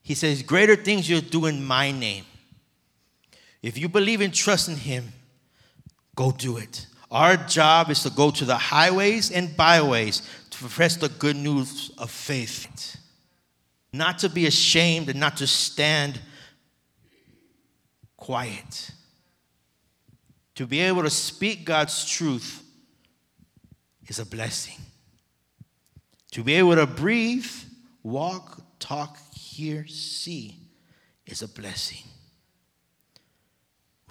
He 0.03 0.15
says, 0.15 0.43
Greater 0.43 0.77
things 0.77 1.09
you'll 1.09 1.23
do 1.23 1.47
in 1.47 1.65
my 1.65 1.91
name. 1.93 2.25
If 3.63 3.79
you 3.79 3.89
believe 3.89 4.21
and 4.21 4.35
trust 4.35 4.69
in 4.69 4.77
Him, 4.77 5.13
go 6.17 6.33
do 6.33 6.57
it. 6.57 6.87
Our 7.11 7.37
job 7.37 7.91
is 7.91 8.03
to 8.03 8.11
go 8.11 8.31
to 8.31 8.45
the 8.45 8.57
highways 8.57 9.31
and 9.31 9.57
byways 9.57 10.23
to 10.51 10.59
profess 10.59 10.97
the 10.97 11.09
good 11.09 11.37
news 11.37 11.91
of 11.99 12.11
faith. 12.11 12.97
Not 13.93 14.19
to 14.21 14.29
be 14.29 14.47
ashamed 14.47 15.11
and 15.11 15.21
not 15.21 15.37
to 15.37 15.47
stand 15.47 16.21
quiet. 18.17 18.91
To 20.55 20.67
be 20.67 20.81
able 20.81 21.03
to 21.03 21.11
speak 21.11 21.65
God's 21.65 22.09
truth 22.09 22.63
is 24.07 24.19
a 24.19 24.27
blessing. 24.27 24.79
To 26.33 26.43
be 26.43 26.55
able 26.55 26.77
to 26.77 26.87
breathe, 26.87 27.51
walk, 28.03 28.63
talk, 28.79 29.19
hear, 29.35 29.87
see 29.87 30.57
is 31.27 31.43
a 31.43 31.49
blessing. 31.49 32.05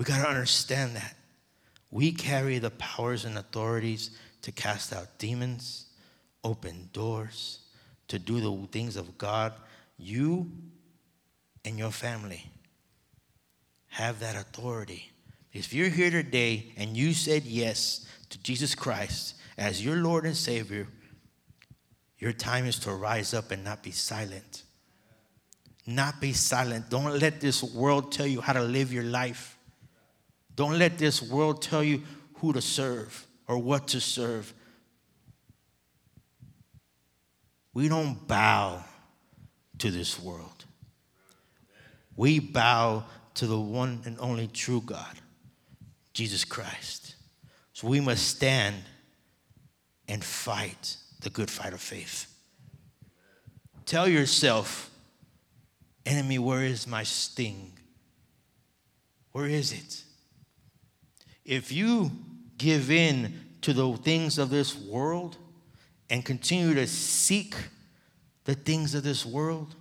We 0.02 0.06
got 0.06 0.24
to 0.24 0.30
understand 0.30 0.96
that. 0.96 1.16
We 1.92 2.12
carry 2.12 2.58
the 2.58 2.72
powers 2.72 3.24
and 3.24 3.38
authorities 3.38 4.10
to 4.42 4.52
cast 4.52 4.94
out 4.94 5.20
demons, 5.20 5.86
open 6.44 6.90
doors, 6.92 7.60
to 8.08 8.18
do 8.18 8.40
the 8.40 8.68
things 8.72 8.96
of 8.96 9.16
God. 9.20 9.54
You 10.00 10.52
and 11.64 11.78
your 11.78 11.92
family 11.92 12.50
have 13.90 14.20
that 14.22 14.36
authority. 14.36 15.12
If 15.54 15.72
you're 15.72 15.90
here 15.90 16.10
today 16.10 16.74
and 16.78 16.98
you 16.98 17.14
said 17.14 17.44
yes 17.44 18.08
to 18.32 18.42
Jesus 18.42 18.74
Christ 18.74 19.36
as 19.56 19.86
your 19.86 19.98
Lord 19.98 20.26
and 20.26 20.36
Savior, 20.36 20.88
your 22.18 22.34
time 22.34 22.66
is 22.66 22.80
to 22.80 22.92
rise 22.92 23.36
up 23.36 23.52
and 23.52 23.64
not 23.64 23.84
be 23.84 23.92
silent. 23.92 24.64
Not 25.86 26.20
be 26.20 26.34
silent. 26.34 26.90
Don't 26.90 27.20
let 27.20 27.40
this 27.40 27.62
world 27.62 28.12
tell 28.12 28.26
you 28.26 28.42
how 28.42 28.54
to 28.54 28.64
live 28.64 28.92
your 28.92 29.04
life. 29.04 29.60
Don't 30.56 30.78
let 30.78 30.98
this 30.98 31.22
world 31.22 31.62
tell 31.62 31.84
you 31.84 32.04
who 32.36 32.54
to 32.54 32.62
serve 32.62 33.26
or 33.48 33.58
what 33.58 33.88
to 33.90 34.02
serve. 34.02 34.54
We 37.74 37.88
don't 37.88 38.28
bow 38.28 38.84
to 39.78 39.92
this 39.92 40.20
world. 40.20 40.66
We 42.16 42.40
bow 42.40 43.06
to 43.36 43.48
the 43.48 43.60
one 43.60 44.02
and 44.06 44.18
only 44.20 44.48
true 44.48 44.82
God, 44.82 45.20
Jesus 46.14 46.44
Christ. 46.44 47.16
So 47.74 47.88
we 47.88 48.00
must 48.00 48.28
stand 48.28 48.76
and 50.08 50.24
fight 50.24 50.98
the 51.22 51.30
good 51.30 51.50
fight 51.50 51.74
of 51.74 51.82
faith. 51.82 52.28
Tell 53.86 54.08
yourself, 54.08 54.90
enemy, 56.06 56.38
where 56.38 56.64
is 56.64 56.86
my 56.86 57.04
sting? 57.04 57.74
Where 59.32 59.48
is 59.48 59.72
it? 59.72 60.04
If 61.52 61.70
you 61.70 62.12
give 62.58 62.90
in 62.90 63.34
to 63.64 63.74
the 63.74 63.98
things 63.98 64.38
of 64.38 64.50
this 64.50 64.74
world 64.74 65.36
and 66.10 66.24
continue 66.24 66.74
to 66.76 66.88
seek 66.88 67.54
the 68.46 68.56
things 68.56 68.96
of 68.96 69.04
this 69.04 69.26
world, 69.26 69.76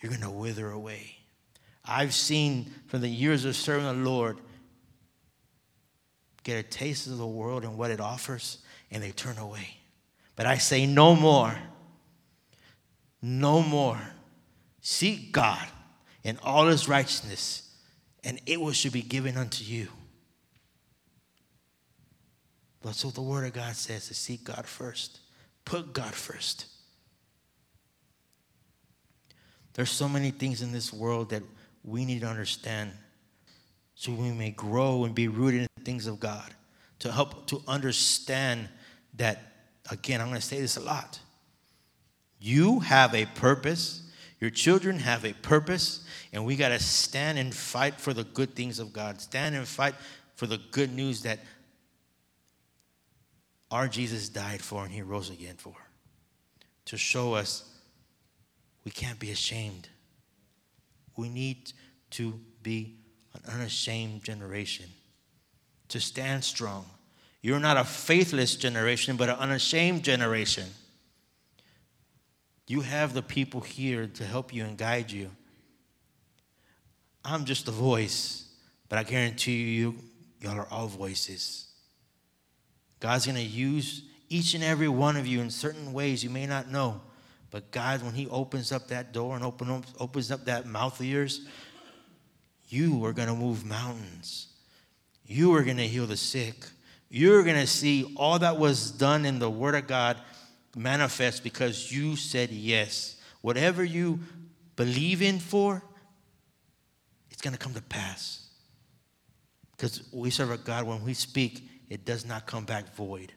you're 0.00 0.10
going 0.10 0.22
to 0.22 0.30
wither 0.30 0.70
away. 0.70 1.16
I've 1.84 2.14
seen 2.14 2.72
from 2.86 3.00
the 3.00 3.08
years 3.08 3.44
of 3.44 3.56
serving 3.56 3.86
the 3.86 4.08
Lord 4.08 4.38
get 6.44 6.56
a 6.56 6.62
taste 6.62 7.08
of 7.08 7.18
the 7.18 7.26
world 7.26 7.64
and 7.64 7.76
what 7.76 7.90
it 7.90 7.98
offers, 7.98 8.58
and 8.92 9.02
they 9.02 9.10
turn 9.10 9.36
away. 9.36 9.78
But 10.36 10.46
I 10.46 10.58
say, 10.58 10.86
no 10.86 11.16
more. 11.16 11.58
No 13.20 13.64
more. 13.64 13.98
Seek 14.80 15.32
God 15.32 15.66
in 16.22 16.38
all 16.40 16.68
his 16.68 16.88
righteousness 16.88 17.67
and 18.24 18.40
it 18.46 18.60
will 18.60 18.72
should 18.72 18.92
be 18.92 19.02
given 19.02 19.36
unto 19.36 19.64
you. 19.64 19.88
That's 22.82 23.04
what 23.04 23.14
the 23.14 23.22
Word 23.22 23.46
of 23.46 23.52
God 23.52 23.74
says 23.74 24.08
to 24.08 24.14
seek 24.14 24.44
God 24.44 24.66
first. 24.66 25.20
Put 25.64 25.92
God 25.92 26.14
first. 26.14 26.66
There's 29.74 29.90
so 29.90 30.08
many 30.08 30.30
things 30.30 30.62
in 30.62 30.72
this 30.72 30.92
world 30.92 31.30
that 31.30 31.42
we 31.84 32.04
need 32.04 32.22
to 32.22 32.26
understand 32.26 32.92
so 33.94 34.12
we 34.12 34.30
may 34.30 34.50
grow 34.50 35.04
and 35.04 35.14
be 35.14 35.28
rooted 35.28 35.62
in 35.62 35.68
the 35.76 35.84
things 35.84 36.06
of 36.06 36.20
God. 36.20 36.54
To 37.00 37.12
help 37.12 37.46
to 37.48 37.62
understand 37.68 38.68
that, 39.14 39.40
again, 39.90 40.20
I'm 40.20 40.28
going 40.28 40.40
to 40.40 40.46
say 40.46 40.60
this 40.60 40.76
a 40.76 40.80
lot. 40.80 41.18
You 42.40 42.80
have 42.80 43.14
a 43.14 43.26
purpose, 43.26 44.02
your 44.40 44.50
children 44.50 44.98
have 44.98 45.24
a 45.24 45.32
purpose, 45.32 46.04
and 46.32 46.44
we 46.44 46.56
got 46.56 46.68
to 46.68 46.78
stand 46.78 47.38
and 47.38 47.54
fight 47.54 47.94
for 47.94 48.12
the 48.12 48.24
good 48.24 48.54
things 48.54 48.78
of 48.78 48.92
God. 48.92 49.20
Stand 49.20 49.56
and 49.56 49.66
fight 49.66 49.94
for 50.36 50.46
the 50.46 50.58
good 50.70 50.94
news 50.94 51.22
that 51.22 51.40
our 53.70 53.88
Jesus 53.88 54.28
died 54.28 54.62
for 54.62 54.84
and 54.84 54.92
he 54.92 55.02
rose 55.02 55.30
again 55.30 55.56
for. 55.56 55.74
To 56.86 56.96
show 56.96 57.34
us 57.34 57.64
we 58.84 58.90
can't 58.90 59.18
be 59.18 59.30
ashamed. 59.30 59.88
We 61.16 61.28
need 61.28 61.72
to 62.12 62.40
be 62.62 62.96
an 63.34 63.42
unashamed 63.52 64.24
generation, 64.24 64.86
to 65.88 66.00
stand 66.00 66.44
strong. 66.44 66.86
You're 67.42 67.60
not 67.60 67.76
a 67.76 67.84
faithless 67.84 68.56
generation, 68.56 69.16
but 69.16 69.28
an 69.28 69.36
unashamed 69.36 70.04
generation. 70.04 70.64
You 72.68 72.82
have 72.82 73.14
the 73.14 73.22
people 73.22 73.62
here 73.62 74.06
to 74.06 74.24
help 74.24 74.52
you 74.54 74.62
and 74.62 74.76
guide 74.76 75.10
you. 75.10 75.30
I'm 77.24 77.46
just 77.46 77.66
a 77.66 77.70
voice, 77.70 78.46
but 78.90 78.98
I 78.98 79.04
guarantee 79.04 79.74
you, 79.74 79.96
y'all 80.40 80.58
are 80.58 80.68
all 80.70 80.86
voices. 80.86 81.66
God's 83.00 83.24
going 83.24 83.36
to 83.36 83.42
use 83.42 84.02
each 84.28 84.52
and 84.52 84.62
every 84.62 84.88
one 84.88 85.16
of 85.16 85.26
you 85.26 85.40
in 85.40 85.48
certain 85.48 85.94
ways 85.94 86.22
you 86.22 86.28
may 86.28 86.44
not 86.44 86.70
know. 86.70 87.00
But 87.50 87.70
God, 87.70 88.02
when 88.02 88.12
He 88.12 88.28
opens 88.28 88.70
up 88.70 88.88
that 88.88 89.12
door 89.12 89.34
and 89.34 89.42
open 89.42 89.70
up, 89.70 89.84
opens 89.98 90.30
up 90.30 90.44
that 90.44 90.66
mouth 90.66 91.00
of 91.00 91.06
yours, 91.06 91.46
you 92.68 93.02
are 93.06 93.14
going 93.14 93.28
to 93.28 93.34
move 93.34 93.64
mountains. 93.64 94.48
You 95.26 95.54
are 95.54 95.62
going 95.62 95.78
to 95.78 95.88
heal 95.88 96.06
the 96.06 96.18
sick. 96.18 96.66
You're 97.08 97.42
going 97.42 97.56
to 97.56 97.66
see 97.66 98.12
all 98.16 98.38
that 98.40 98.58
was 98.58 98.90
done 98.90 99.24
in 99.24 99.38
the 99.38 99.48
Word 99.48 99.74
of 99.74 99.86
God 99.86 100.18
manifest 100.78 101.42
because 101.42 101.92
you 101.92 102.16
said 102.16 102.50
yes. 102.50 103.16
Whatever 103.40 103.84
you 103.84 104.20
believe 104.76 105.22
in 105.22 105.38
for, 105.38 105.82
it's 107.30 107.42
going 107.42 107.52
to 107.52 107.58
come 107.58 107.74
to 107.74 107.82
pass. 107.82 108.48
Because 109.72 110.08
we 110.12 110.30
serve 110.30 110.50
a 110.50 110.56
God, 110.56 110.84
when 110.84 111.04
we 111.04 111.14
speak, 111.14 111.68
it 111.88 112.04
does 112.04 112.26
not 112.26 112.46
come 112.46 112.64
back 112.64 112.94
void. 112.94 113.32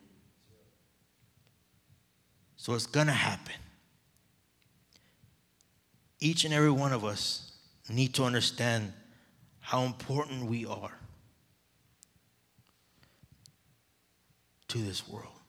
So 2.57 2.73
it's 2.73 2.87
going 2.87 3.07
to 3.07 3.13
happen. 3.13 3.55
Each 6.19 6.45
and 6.45 6.53
every 6.53 6.71
one 6.71 6.93
of 6.93 7.03
us 7.03 7.53
need 7.89 8.13
to 8.15 8.23
understand 8.23 8.93
how 9.59 9.83
important 9.83 10.45
we 10.45 10.65
are 10.65 10.97
to 14.67 14.77
this 14.77 15.07
world. 15.07 15.40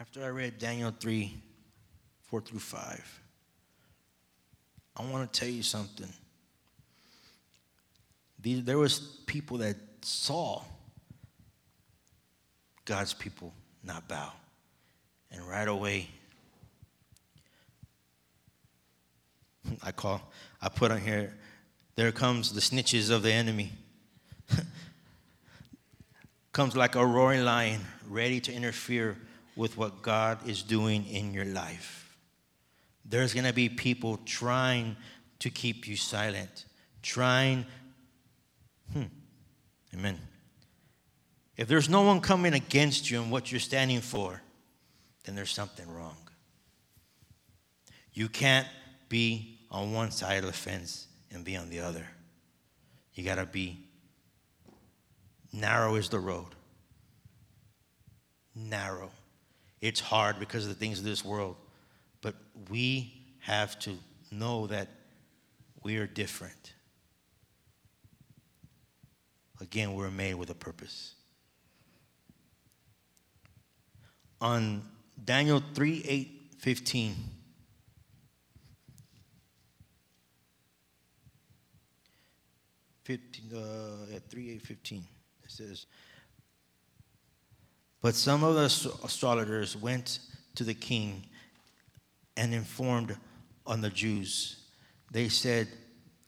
After 0.00 0.24
I 0.24 0.28
read 0.28 0.58
Daniel 0.58 0.92
3 0.98 1.42
4 2.22 2.40
through 2.40 2.58
5, 2.58 3.20
I 4.96 5.10
want 5.10 5.30
to 5.30 5.40
tell 5.40 5.48
you 5.48 5.62
something. 5.62 6.08
These, 8.40 8.64
there 8.64 8.78
was 8.78 8.98
people 9.26 9.58
that 9.58 9.76
saw 10.00 10.62
God's 12.86 13.12
people 13.12 13.52
not 13.84 14.08
bow. 14.08 14.32
And 15.30 15.46
right 15.46 15.68
away, 15.68 16.08
I 19.82 19.92
call, 19.92 20.22
I 20.62 20.70
put 20.70 20.90
on 20.90 21.00
here, 21.00 21.34
there 21.96 22.10
comes 22.12 22.52
the 22.52 22.60
snitches 22.60 23.10
of 23.10 23.22
the 23.22 23.32
enemy. 23.32 23.72
comes 26.52 26.74
like 26.74 26.94
a 26.94 27.04
roaring 27.04 27.44
lion, 27.44 27.80
ready 28.08 28.40
to 28.40 28.52
interfere 28.52 29.18
with 29.56 29.76
what 29.76 30.02
God 30.02 30.48
is 30.48 30.62
doing 30.62 31.06
in 31.06 31.34
your 31.34 31.44
life. 31.44 32.16
There's 33.04 33.34
going 33.34 33.46
to 33.46 33.52
be 33.52 33.68
people 33.68 34.18
trying 34.24 34.96
to 35.40 35.50
keep 35.50 35.88
you 35.88 35.96
silent, 35.96 36.66
trying. 37.02 37.66
Hmm. 38.92 39.04
Amen. 39.94 40.18
If 41.56 41.68
there's 41.68 41.88
no 41.88 42.02
one 42.02 42.20
coming 42.20 42.54
against 42.54 43.10
you 43.10 43.20
and 43.20 43.30
what 43.30 43.50
you're 43.50 43.60
standing 43.60 44.00
for, 44.00 44.40
then 45.24 45.34
there's 45.34 45.52
something 45.52 45.88
wrong. 45.92 46.16
You 48.12 48.28
can't 48.28 48.66
be 49.08 49.58
on 49.70 49.92
one 49.92 50.10
side 50.10 50.38
of 50.38 50.46
the 50.46 50.52
fence 50.52 51.06
and 51.30 51.44
be 51.44 51.56
on 51.56 51.68
the 51.68 51.80
other. 51.80 52.06
You 53.14 53.24
got 53.24 53.36
to 53.36 53.46
be 53.46 53.78
narrow 55.52 55.96
is 55.96 56.08
the 56.08 56.18
road. 56.18 56.54
Narrow. 58.54 59.10
It's 59.80 60.00
hard 60.00 60.38
because 60.38 60.64
of 60.64 60.68
the 60.68 60.74
things 60.74 60.98
of 60.98 61.04
this 61.04 61.24
world, 61.24 61.56
but 62.20 62.34
we 62.68 63.12
have 63.40 63.78
to 63.80 63.96
know 64.30 64.66
that 64.66 64.88
we 65.82 65.96
are 65.96 66.06
different. 66.06 66.74
Again, 69.60 69.94
we're 69.94 70.10
made 70.10 70.34
with 70.34 70.50
a 70.50 70.54
purpose. 70.54 71.14
On 74.40 74.82
Daniel 75.22 75.62
3 75.74 76.04
8 76.06 76.36
15. 76.58 77.14
Fifteen, 83.02 83.50
uh, 83.56 84.14
at 84.14 84.30
3 84.30 84.50
8 84.52 84.62
15, 84.62 85.04
it 85.42 85.50
says, 85.50 85.86
But 88.02 88.14
some 88.14 88.42
of 88.42 88.54
the 88.54 88.64
astrologers 89.04 89.76
went 89.76 90.20
to 90.54 90.64
the 90.64 90.74
king 90.74 91.26
and 92.36 92.54
informed 92.54 93.16
on 93.66 93.82
the 93.82 93.90
Jews. 93.90 94.56
They 95.12 95.28
said 95.28 95.68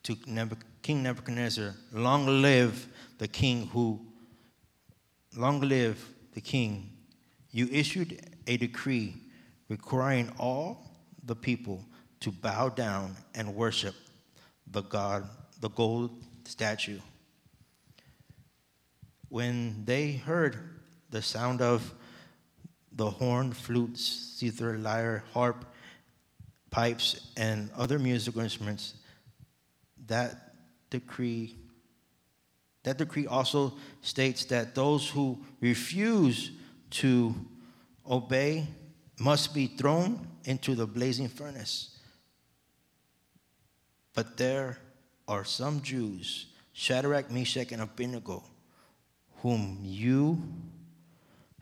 to 0.03 0.17
King 0.83 1.03
Nebuchadnezzar, 1.03 1.75
Long 1.93 2.43
live 2.43 2.87
the 3.19 3.29
king 3.29 3.69
who, 3.69 4.01
long 5.37 5.61
live 5.61 6.07
the 6.35 6.41
king. 6.41 6.91
You 7.51 7.69
issued 7.71 8.21
a 8.47 8.57
decree 8.57 9.15
requiring 9.69 10.31
all 10.39 10.91
the 11.25 11.37
people 11.37 11.85
to 12.21 12.31
bow 12.31 12.69
down 12.69 13.17
and 13.35 13.55
worship 13.55 13.95
the 14.67 14.83
God, 14.83 15.29
the 15.61 15.71
gold 15.71 16.11
statue. 16.45 16.99
When 19.29 19.85
they 19.87 20.13
heard 20.13 20.59
the 21.13 21.23
sound 21.23 21.63
of 21.63 21.95
the 22.91 23.09
horn, 23.09 23.53
flutes, 23.53 24.37
zither, 24.39 24.77
lyre, 24.79 25.23
harp, 25.33 25.65
pipes, 26.71 27.31
and 27.37 27.71
other 27.77 27.99
musical 27.99 28.41
instruments, 28.41 28.95
that 30.07 30.55
decree 30.91 31.55
that 32.85 32.99
decree 32.99 33.29
also 33.29 33.75
states 34.01 34.45
that 34.47 34.75
those 34.75 35.09
who 35.09 35.39
refuse 35.61 36.51
to 36.91 37.33
obey 38.09 38.67
must 39.21 39.55
be 39.55 39.69
thrown 39.69 40.27
into 40.45 40.75
the 40.75 40.87
blazing 40.87 41.29
furnace. 41.29 41.97
But 44.15 44.37
there 44.37 44.79
are 45.29 45.45
some 45.45 45.81
Jews, 45.81 46.47
Shadrach, 46.73 47.31
Meshach, 47.31 47.71
and 47.71 47.83
Abednego, 47.83 48.43
whom 49.43 49.79
you 49.83 50.43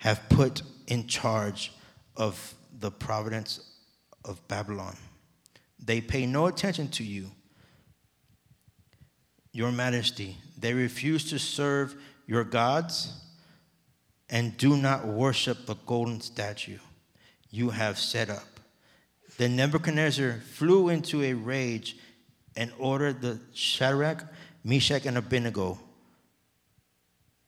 have 0.00 0.28
put 0.30 0.62
in 0.86 1.06
charge 1.06 1.72
of 2.16 2.54
the 2.78 2.90
providence 2.90 3.60
of 4.24 4.46
Babylon. 4.48 4.96
They 5.78 6.00
pay 6.00 6.24
no 6.24 6.46
attention 6.46 6.88
to 6.92 7.04
you, 7.04 7.30
Your 9.52 9.70
Majesty. 9.70 10.38
They 10.58 10.72
refuse 10.72 11.28
to 11.30 11.38
serve 11.38 11.94
your 12.26 12.44
gods 12.44 13.12
and 14.30 14.56
do 14.56 14.74
not 14.74 15.06
worship 15.06 15.66
the 15.66 15.74
golden 15.86 16.22
statue 16.22 16.78
you 17.50 17.68
have 17.68 17.98
set 17.98 18.30
up. 18.30 18.60
Then 19.36 19.54
Nebuchadnezzar 19.54 20.40
flew 20.54 20.88
into 20.88 21.22
a 21.22 21.34
rage 21.34 21.96
and 22.56 22.72
ordered 22.78 23.20
the 23.20 23.38
Shadrach, 23.52 24.24
Meshach, 24.64 25.04
and 25.04 25.18
Abednego 25.18 25.78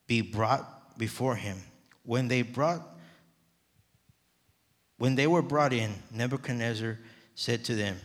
be 0.07 0.21
brought 0.21 0.99
before 0.99 1.37
him. 1.37 1.59
When 2.05 2.29
they 2.29 2.43
brought 2.43 2.89
when 5.03 5.17
they 5.17 5.27
were 5.27 5.43
brought 5.43 5.73
in, 5.73 5.93
Nebuchadnezzar 6.13 6.97
said 7.35 7.65
to 7.65 7.75
them, 7.75 7.97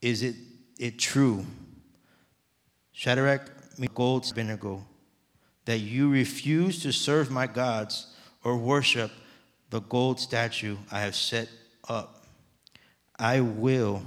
Is 0.00 0.22
it, 0.22 0.34
it 0.78 0.98
true, 0.98 1.44
Shadrach, 2.92 3.50
Gold, 3.94 4.26
Abednego, 4.30 4.82
that 5.66 5.80
you 5.80 6.10
refuse 6.10 6.82
to 6.84 6.90
serve 6.90 7.30
my 7.30 7.46
gods 7.46 8.06
or 8.42 8.56
worship 8.56 9.10
the 9.68 9.80
gold 9.80 10.20
statue 10.20 10.78
I 10.90 11.00
have 11.00 11.14
set 11.14 11.50
up. 11.86 12.24
I 13.18 13.40
will 13.40 14.04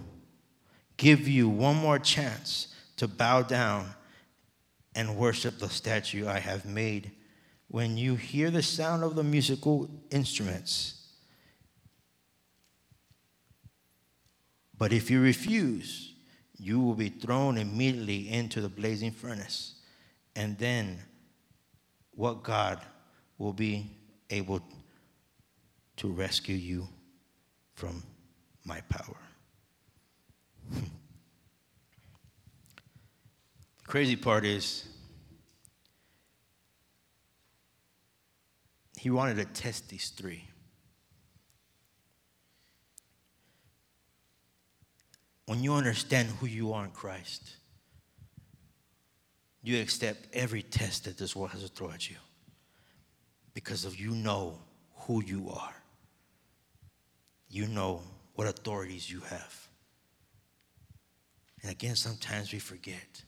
give 0.97 1.27
you 1.27 1.47
one 1.47 1.75
more 1.75 1.99
chance 1.99 2.73
to 2.95 3.07
bow 3.07 3.43
down 3.43 3.93
and 4.95 5.15
worship 5.15 5.59
the 5.59 5.69
statue 5.69 6.27
I 6.27 6.39
have 6.39 6.65
made. 6.65 7.11
When 7.69 7.97
you 7.97 8.15
hear 8.15 8.49
the 8.49 8.63
sound 8.63 9.03
of 9.03 9.15
the 9.15 9.23
musical 9.23 9.89
instruments, 10.09 10.97
but 14.77 14.93
if 14.93 15.09
you 15.09 15.21
refuse, 15.21 16.13
you 16.57 16.79
will 16.79 16.95
be 16.95 17.09
thrown 17.09 17.57
immediately 17.57 18.29
into 18.29 18.61
the 18.61 18.69
blazing 18.69 19.11
furnace. 19.11 19.75
And 20.35 20.57
then 20.57 20.99
what 22.11 22.43
God 22.43 22.81
will 23.37 23.53
be 23.53 23.91
able 24.29 24.61
to 25.97 26.11
rescue 26.11 26.55
you 26.55 26.87
from 27.75 28.03
my 28.65 28.81
power. 28.81 29.17
the 30.71 30.81
crazy 33.87 34.15
part 34.15 34.45
is, 34.45 34.87
he 38.97 39.09
wanted 39.09 39.37
to 39.37 39.45
test 39.45 39.89
these 39.89 40.09
three. 40.09 40.43
When 45.45 45.63
you 45.63 45.73
understand 45.73 46.29
who 46.29 46.47
you 46.47 46.73
are 46.73 46.83
in 46.83 46.91
Christ, 46.91 47.55
you 49.61 49.81
accept 49.81 50.27
every 50.33 50.61
test 50.61 51.05
that 51.05 51.17
this 51.17 51.35
world 51.35 51.51
has 51.51 51.61
to 51.61 51.67
throw 51.69 51.89
at 51.91 52.09
you 52.09 52.17
because 53.53 53.85
of 53.85 53.99
you 53.99 54.11
know 54.11 54.59
who 54.93 55.23
you 55.23 55.49
are 55.49 55.73
you 57.49 57.67
know 57.67 58.01
what 58.35 58.47
authorities 58.47 59.09
you 59.09 59.21
have. 59.21 59.67
And 61.61 61.71
again, 61.71 61.95
sometimes 61.95 62.53
we 62.53 62.59
forget 62.59 63.23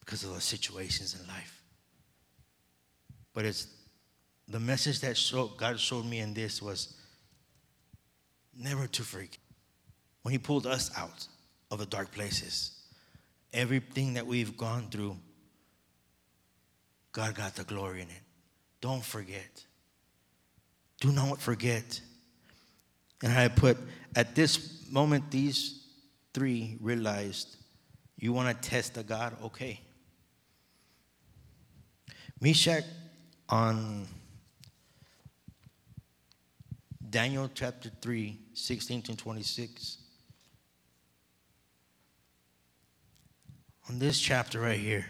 because 0.00 0.24
of 0.24 0.34
the 0.34 0.40
situations 0.40 1.18
in 1.18 1.26
life. 1.26 1.61
But 3.34 3.44
it's 3.44 3.66
the 4.48 4.60
message 4.60 5.00
that 5.00 5.18
God 5.56 5.80
showed 5.80 6.04
me 6.04 6.18
in 6.18 6.34
this 6.34 6.60
was 6.60 6.94
never 8.56 8.86
to 8.86 9.02
forget. 9.02 9.38
When 10.22 10.32
He 10.32 10.38
pulled 10.38 10.66
us 10.66 10.90
out 10.96 11.26
of 11.70 11.78
the 11.78 11.86
dark 11.86 12.12
places, 12.12 12.82
everything 13.52 14.14
that 14.14 14.26
we've 14.26 14.56
gone 14.56 14.88
through, 14.90 15.16
God 17.12 17.34
got 17.34 17.54
the 17.54 17.64
glory 17.64 18.02
in 18.02 18.08
it. 18.08 18.22
Don't 18.80 19.04
forget. 19.04 19.64
Do 21.00 21.12
not 21.12 21.40
forget. 21.40 22.00
And 23.22 23.32
I 23.32 23.48
put, 23.48 23.76
at 24.16 24.34
this 24.34 24.84
moment, 24.90 25.30
these 25.30 25.86
three 26.34 26.76
realized 26.80 27.56
you 28.18 28.32
want 28.32 28.62
to 28.62 28.68
test 28.68 28.94
the 28.94 29.02
God? 29.02 29.36
Okay. 29.42 29.80
Meshach 32.40 32.84
on 33.52 34.06
Daniel 37.10 37.50
chapter 37.54 37.90
3, 38.00 38.38
16 38.54 39.02
to 39.02 39.14
26. 39.14 39.98
On 43.90 43.98
this 43.98 44.18
chapter 44.18 44.58
right 44.58 44.80
here. 44.80 45.04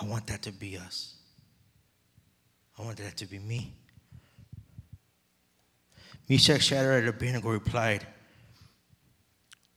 I 0.00 0.06
want 0.06 0.26
that 0.28 0.40
to 0.42 0.52
be 0.52 0.78
us. 0.78 1.16
I 2.78 2.82
want 2.84 2.96
that 2.96 3.18
to 3.18 3.26
be 3.26 3.38
me. 3.38 3.74
Meshach, 6.26 6.62
Shadrach, 6.62 7.00
and 7.00 7.08
Abednego 7.10 7.50
replied, 7.50 8.06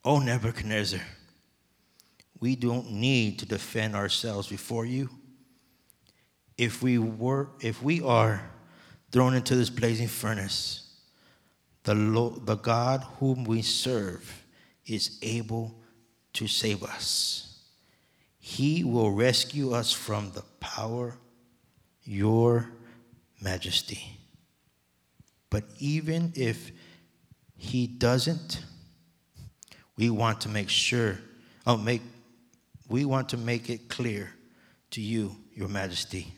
O 0.05 0.19
Nebuchadnezzar, 0.19 1.01
we 2.39 2.55
don't 2.55 2.91
need 2.91 3.39
to 3.39 3.45
defend 3.45 3.95
ourselves 3.95 4.47
before 4.47 4.85
you. 4.85 5.09
If 6.57 6.81
we 6.81 6.97
were, 6.97 7.49
if 7.61 7.81
we 7.81 8.01
are 8.01 8.51
thrown 9.11 9.33
into 9.33 9.55
this 9.55 9.69
blazing 9.69 10.07
furnace, 10.07 10.83
the, 11.83 11.95
Lord, 11.95 12.45
the 12.45 12.55
God 12.55 13.05
whom 13.19 13.43
we 13.43 13.61
serve 13.61 14.43
is 14.85 15.17
able 15.21 15.79
to 16.33 16.47
save 16.47 16.83
us. 16.83 17.63
He 18.39 18.83
will 18.83 19.11
rescue 19.11 19.73
us 19.73 19.91
from 19.91 20.31
the 20.31 20.43
power, 20.59 21.17
your 22.03 22.69
majesty. 23.41 24.17
But 25.49 25.63
even 25.79 26.33
if 26.35 26.71
he 27.55 27.87
doesn't, 27.87 28.63
we 29.97 30.09
want 30.09 30.41
to 30.41 30.49
make 30.49 30.69
sure, 30.69 31.19
oh, 31.65 31.77
make, 31.77 32.01
we 32.89 33.05
want 33.05 33.29
to 33.29 33.37
make 33.37 33.69
it 33.69 33.89
clear 33.89 34.31
to 34.91 35.01
you, 35.01 35.35
your 35.53 35.67
majesty, 35.67 36.33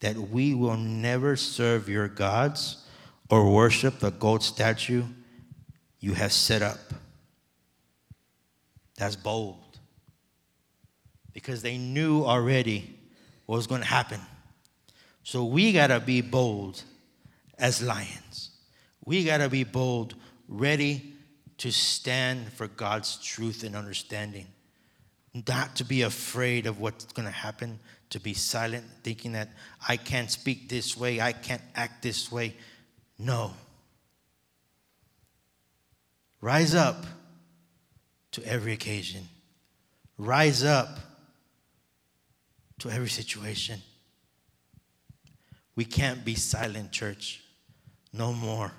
that 0.00 0.16
we 0.16 0.54
will 0.54 0.76
never 0.76 1.36
serve 1.36 1.88
your 1.88 2.08
gods 2.08 2.84
or 3.30 3.50
worship 3.50 3.98
the 3.98 4.10
gold 4.10 4.42
statue 4.42 5.04
you 6.00 6.14
have 6.14 6.32
set 6.32 6.60
up. 6.60 6.78
That's 8.96 9.16
bold. 9.16 9.78
Because 11.32 11.62
they 11.62 11.78
knew 11.78 12.24
already 12.24 12.98
what 13.46 13.56
was 13.56 13.66
going 13.66 13.80
to 13.80 13.86
happen. 13.86 14.20
So 15.22 15.44
we 15.44 15.72
got 15.72 15.86
to 15.86 16.00
be 16.00 16.20
bold 16.20 16.82
as 17.58 17.80
lions. 17.80 18.50
We 19.04 19.24
got 19.24 19.38
to 19.38 19.48
be 19.48 19.64
bold, 19.64 20.14
ready 20.48 21.14
to 21.58 21.70
stand 21.70 22.52
for 22.52 22.66
God's 22.66 23.16
truth 23.18 23.62
and 23.62 23.74
understanding. 23.74 24.46
Not 25.34 25.76
to 25.76 25.84
be 25.84 26.02
afraid 26.02 26.66
of 26.66 26.78
what's 26.80 27.06
going 27.06 27.26
to 27.26 27.32
happen, 27.32 27.80
to 28.10 28.20
be 28.20 28.34
silent, 28.34 28.84
thinking 29.02 29.32
that 29.32 29.48
I 29.88 29.96
can't 29.96 30.30
speak 30.30 30.68
this 30.68 30.96
way, 30.96 31.20
I 31.20 31.32
can't 31.32 31.62
act 31.74 32.02
this 32.02 32.30
way. 32.30 32.54
No. 33.18 33.54
Rise 36.40 36.74
up 36.74 37.06
to 38.32 38.44
every 38.44 38.72
occasion. 38.72 39.28
Rise 40.18 40.64
up 40.64 40.98
to 42.80 42.90
every 42.90 43.08
situation. 43.08 43.80
We 45.74 45.84
can't 45.86 46.24
be 46.24 46.34
silent, 46.34 46.92
church. 46.92 47.42
No 48.12 48.32
more. 48.32 48.72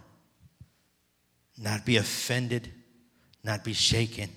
Not 1.58 1.86
be 1.86 1.98
offended, 1.98 2.72
not 3.44 3.63
be 3.63 3.74
shaken, 3.74 4.30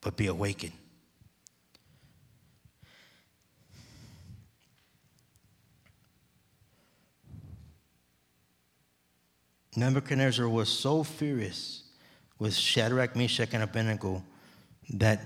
but 0.00 0.16
be 0.16 0.26
awakened. 0.26 0.72
Nebuchadnezzar 9.74 10.48
was 10.48 10.68
so 10.68 11.02
furious 11.02 11.84
with 12.38 12.54
Shadrach, 12.54 13.16
Meshach, 13.16 13.54
and 13.54 13.62
Abednego 13.62 14.22
that 14.90 15.20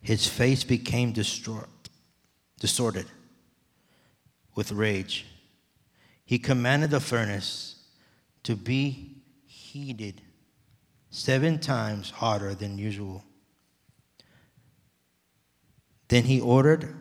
his 0.00 0.26
face 0.26 0.64
became 0.64 1.12
distort, 1.12 1.68
distorted 2.58 3.06
with 4.54 4.72
rage. 4.72 5.26
He 6.24 6.38
commanded 6.38 6.90
the 6.90 7.00
furnace 7.00 7.76
to 8.42 8.56
be 8.56 9.22
heated 9.44 10.20
seven 11.10 11.58
times 11.58 12.10
hotter 12.10 12.54
than 12.54 12.78
usual. 12.78 13.22
Then 16.08 16.24
he 16.24 16.40
ordered 16.40 16.94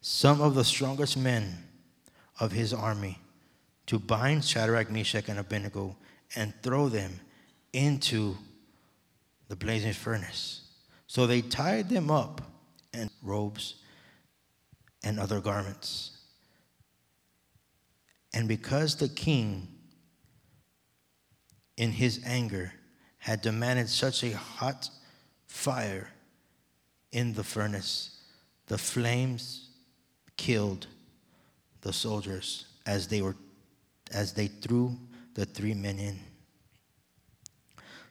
some 0.00 0.40
of 0.40 0.54
the 0.54 0.64
strongest 0.64 1.16
men 1.16 1.58
of 2.40 2.52
his 2.52 2.72
army 2.72 3.18
to 3.90 3.98
bind 3.98 4.44
Shadrach, 4.44 4.88
Meshach, 4.88 5.28
and 5.28 5.40
Abednego 5.40 5.96
and 6.36 6.54
throw 6.62 6.88
them 6.88 7.18
into 7.72 8.36
the 9.48 9.56
blazing 9.56 9.94
furnace. 9.94 10.60
So 11.08 11.26
they 11.26 11.42
tied 11.42 11.88
them 11.88 12.08
up 12.08 12.40
in 12.94 13.10
robes 13.20 13.82
and 15.02 15.18
other 15.18 15.40
garments. 15.40 16.12
And 18.32 18.46
because 18.46 18.94
the 18.94 19.08
king, 19.08 19.66
in 21.76 21.90
his 21.90 22.20
anger, 22.24 22.72
had 23.18 23.42
demanded 23.42 23.88
such 23.88 24.22
a 24.22 24.36
hot 24.36 24.88
fire 25.48 26.10
in 27.10 27.32
the 27.32 27.42
furnace, 27.42 28.20
the 28.68 28.78
flames 28.78 29.70
killed 30.36 30.86
the 31.80 31.92
soldiers 31.92 32.66
as 32.86 33.08
they 33.08 33.20
were 33.20 33.34
as 34.12 34.32
they 34.32 34.46
threw 34.46 34.96
the 35.34 35.44
three 35.44 35.74
men 35.74 35.98
in. 35.98 36.18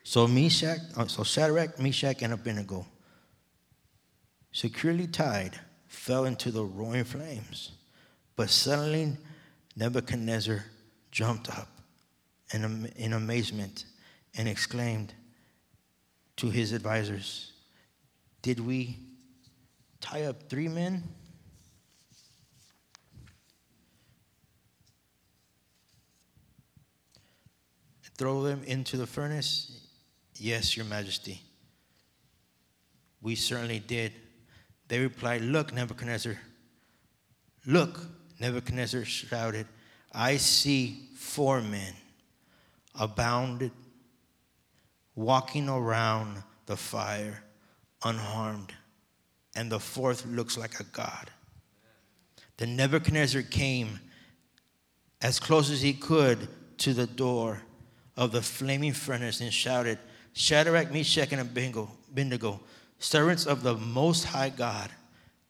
So 0.03 0.27
Meshach, 0.27 0.79
uh, 0.97 1.05
so 1.07 1.23
Shadrach, 1.23 1.79
Meshach, 1.79 2.21
and 2.21 2.33
Abednego, 2.33 2.85
securely 4.51 5.07
tied, 5.07 5.59
fell 5.87 6.25
into 6.25 6.51
the 6.51 6.63
roaring 6.63 7.03
flames. 7.03 7.71
But 8.35 8.49
suddenly 8.49 9.17
Nebuchadnezzar 9.75 10.65
jumped 11.11 11.49
up 11.49 11.67
in, 12.53 12.91
in 12.95 13.13
amazement 13.13 13.85
and 14.35 14.47
exclaimed 14.47 15.13
to 16.37 16.49
his 16.49 16.71
advisors, 16.71 17.51
Did 18.41 18.59
we 18.59 18.97
tie 19.99 20.23
up 20.23 20.49
three 20.49 20.69
men? 20.69 21.03
Throw 28.19 28.43
them 28.43 28.61
into 28.65 28.97
the 28.97 29.07
furnace? 29.07 29.71
Yes, 30.35 30.75
Your 30.75 30.85
Majesty. 30.85 31.41
We 33.21 33.35
certainly 33.35 33.79
did. 33.79 34.11
They 34.89 34.99
replied, 34.99 35.41
Look, 35.41 35.73
Nebuchadnezzar. 35.73 36.37
Look, 37.65 38.01
Nebuchadnezzar 38.41 39.05
shouted, 39.05 39.67
I 40.11 40.35
see 40.35 41.07
four 41.15 41.61
men 41.61 41.93
abounded, 42.99 43.71
walking 45.15 45.69
around 45.69 46.43
the 46.65 46.75
fire 46.75 47.41
unharmed, 48.03 48.73
and 49.55 49.71
the 49.71 49.79
fourth 49.79 50.25
looks 50.25 50.57
like 50.57 50.81
a 50.81 50.83
god. 50.83 51.31
Then 52.57 52.75
Nebuchadnezzar 52.75 53.43
came 53.43 54.01
as 55.21 55.39
close 55.39 55.71
as 55.71 55.81
he 55.81 55.93
could 55.93 56.49
to 56.79 56.93
the 56.93 57.07
door 57.07 57.61
of 58.19 58.33
the 58.33 58.41
flaming 58.41 58.91
furnace 58.91 59.39
and 59.39 59.51
shouted, 59.51 59.97
Shadrach, 60.33 60.91
Meshach, 60.91 61.31
and 61.31 61.39
Abednego, 61.39 62.59
servants 62.99 63.45
of 63.45 63.63
the 63.63 63.75
Most 63.75 64.25
High 64.25 64.49
God, 64.49 64.91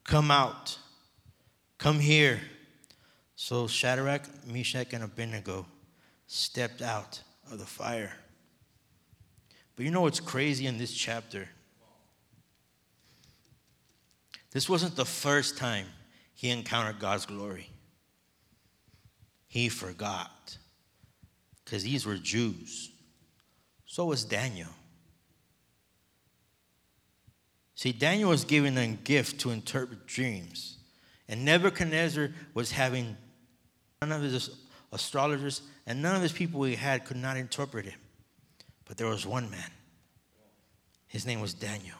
come 0.03 0.29
out, 0.29 0.77
come 1.79 1.99
here. 1.99 2.39
So 3.35 3.65
Shadrach, 3.65 4.21
Meshach, 4.45 4.93
and 4.93 5.03
Abednego 5.03 5.65
stepped 6.27 6.83
out 6.83 7.19
of 7.51 7.57
the 7.57 7.65
fire. 7.65 8.13
But 9.75 9.85
you 9.85 9.91
know 9.91 10.01
what's 10.01 10.19
crazy 10.19 10.67
in 10.67 10.77
this 10.77 10.93
chapter? 10.93 11.49
This 14.51 14.69
wasn't 14.69 14.95
the 14.95 15.05
first 15.05 15.57
time 15.57 15.87
he 16.35 16.51
encountered 16.51 16.99
God's 16.99 17.25
glory. 17.25 17.67
He 19.47 19.69
forgot 19.69 20.58
because 21.69 21.83
these 21.83 22.03
were 22.03 22.15
Jews. 22.15 22.89
So 23.85 24.05
was 24.05 24.23
Daniel. 24.23 24.69
See, 27.75 27.91
Daniel 27.91 28.29
was 28.29 28.43
given 28.43 28.75
a 28.75 28.87
gift 28.87 29.41
to 29.41 29.51
interpret 29.51 30.07
dreams. 30.07 30.79
And 31.27 31.45
Nebuchadnezzar 31.45 32.31
was 32.55 32.71
having 32.71 33.15
none 34.01 34.11
of 34.11 34.23
his 34.23 34.49
astrologers 34.91 35.61
and 35.85 36.01
none 36.01 36.15
of 36.15 36.23
his 36.23 36.31
people 36.31 36.63
he 36.63 36.75
had 36.75 37.05
could 37.05 37.17
not 37.17 37.37
interpret 37.37 37.85
him. 37.85 37.99
But 38.85 38.97
there 38.97 39.07
was 39.07 39.27
one 39.27 39.51
man. 39.51 39.69
His 41.07 41.27
name 41.27 41.39
was 41.39 41.53
Daniel. 41.53 41.97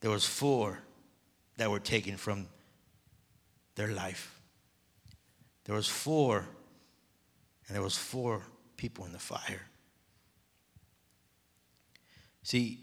There 0.00 0.10
was 0.10 0.26
four 0.26 0.80
that 1.58 1.70
were 1.70 1.78
taken 1.78 2.16
from 2.16 2.48
their 3.76 3.92
life. 3.92 4.40
There 5.64 5.76
was 5.76 5.86
four 5.86 6.48
and 7.72 7.76
there 7.78 7.82
was 7.82 7.96
four 7.96 8.42
people 8.76 9.06
in 9.06 9.12
the 9.12 9.18
fire. 9.18 9.62
See, 12.42 12.80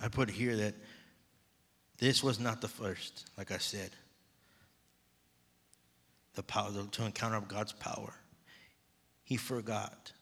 I 0.00 0.06
put 0.06 0.30
here 0.30 0.54
that 0.54 0.76
this 1.98 2.22
was 2.22 2.38
not 2.38 2.60
the 2.60 2.68
first, 2.68 3.28
like 3.36 3.50
I 3.50 3.58
said, 3.58 3.90
the 6.34 6.44
power 6.44 6.70
to 6.92 7.04
encounter 7.04 7.40
God's 7.40 7.72
power. 7.72 8.14
He 9.24 9.36
forgot 9.36 10.12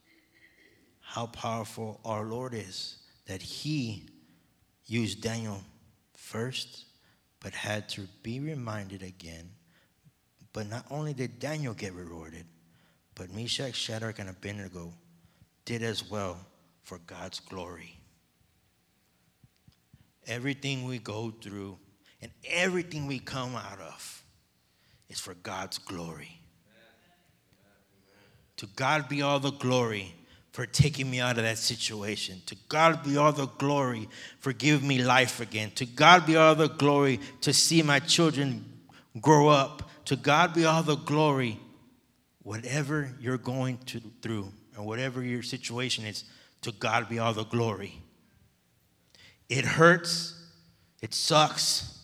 how 1.02 1.26
powerful 1.26 2.00
our 2.02 2.24
Lord 2.24 2.54
is 2.54 2.96
that 3.26 3.42
he 3.42 4.08
used 4.86 5.20
Daniel 5.20 5.62
first, 6.14 6.86
but 7.40 7.52
had 7.52 7.90
to 7.90 8.08
be 8.22 8.40
reminded 8.40 9.02
again. 9.02 9.50
But 10.56 10.70
not 10.70 10.86
only 10.90 11.12
did 11.12 11.38
Daniel 11.38 11.74
get 11.74 11.92
rewarded, 11.92 12.46
but 13.14 13.30
Meshach, 13.30 13.74
Shadrach, 13.74 14.18
and 14.20 14.30
Abednego 14.30 14.90
did 15.66 15.82
as 15.82 16.10
well 16.10 16.38
for 16.82 16.96
God's 17.06 17.40
glory. 17.40 18.00
Everything 20.26 20.86
we 20.86 20.98
go 20.98 21.30
through 21.42 21.76
and 22.22 22.30
everything 22.48 23.06
we 23.06 23.18
come 23.18 23.54
out 23.54 23.78
of 23.82 24.24
is 25.10 25.20
for 25.20 25.34
God's 25.34 25.76
glory. 25.76 26.40
To 28.56 28.66
God 28.76 29.10
be 29.10 29.20
all 29.20 29.38
the 29.38 29.52
glory 29.52 30.14
for 30.52 30.64
taking 30.64 31.10
me 31.10 31.20
out 31.20 31.36
of 31.36 31.44
that 31.44 31.58
situation. 31.58 32.40
To 32.46 32.56
God 32.70 33.04
be 33.04 33.18
all 33.18 33.32
the 33.32 33.48
glory 33.58 34.08
for 34.40 34.54
giving 34.54 34.88
me 34.88 35.02
life 35.02 35.38
again. 35.38 35.70
To 35.72 35.84
God 35.84 36.24
be 36.24 36.34
all 36.34 36.54
the 36.54 36.70
glory 36.70 37.20
to 37.42 37.52
see 37.52 37.82
my 37.82 37.98
children 37.98 38.64
grow 39.20 39.48
up. 39.48 39.82
To 40.06 40.16
God 40.16 40.54
be 40.54 40.64
all 40.64 40.82
the 40.82 40.96
glory, 40.96 41.58
whatever 42.42 43.14
you're 43.20 43.38
going 43.38 43.78
to, 43.86 44.00
through 44.22 44.52
and 44.74 44.86
whatever 44.86 45.22
your 45.22 45.42
situation 45.42 46.04
is, 46.04 46.24
to 46.62 46.72
God 46.72 47.08
be 47.08 47.18
all 47.18 47.32
the 47.32 47.44
glory. 47.44 48.00
It 49.48 49.64
hurts, 49.64 50.34
it 51.02 51.14
sucks, 51.14 51.96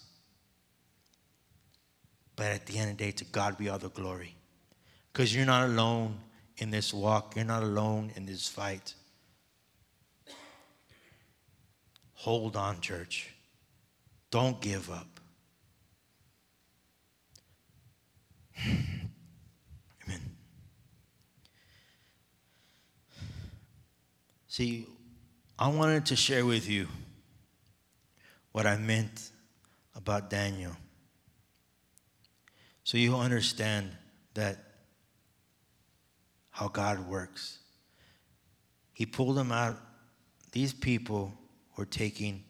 but 2.37 2.47
at 2.47 2.67
the 2.67 2.79
end 2.79 2.91
of 2.91 2.99
the 2.99 3.05
day, 3.05 3.11
to 3.13 3.25
God 3.25 3.59
be 3.59 3.69
all 3.69 3.79
the 3.79 3.91
glory. 3.91 4.35
Because 5.13 5.35
you're 5.35 5.47
not 5.47 5.69
alone 5.69 6.19
in 6.57 6.71
this 6.71 6.93
walk. 6.95 7.37
You're 7.37 7.45
not 7.45 7.63
alone 7.63 8.13
in 8.17 8.27
this 8.27 8.49
fight. 8.49 8.95
Hold 12.15 12.57
on, 12.57 12.81
church. 12.81 13.35
Don't 14.31 14.61
give 14.61 14.91
up. 14.91 15.12
Amen. 20.05 20.21
See, 24.49 24.87
I 25.59 25.69
wanted 25.69 26.07
to 26.07 26.17
share 26.17 26.45
with 26.45 26.69
you 26.69 26.89
what 28.53 28.67
I 28.67 28.77
meant 28.77 29.31
about 29.95 30.31
Daniel. 30.31 30.77
So 32.85 32.99
you 32.99 33.17
understand 33.17 33.91
that 34.35 34.59
how 36.51 36.69
God 36.69 37.09
works. 37.09 37.59
He 38.93 39.07
pulled 39.07 39.37
them 39.37 39.53
out. 39.53 39.79
These 40.53 40.73
people 40.75 41.33
were 41.77 41.87
taking 41.87 42.45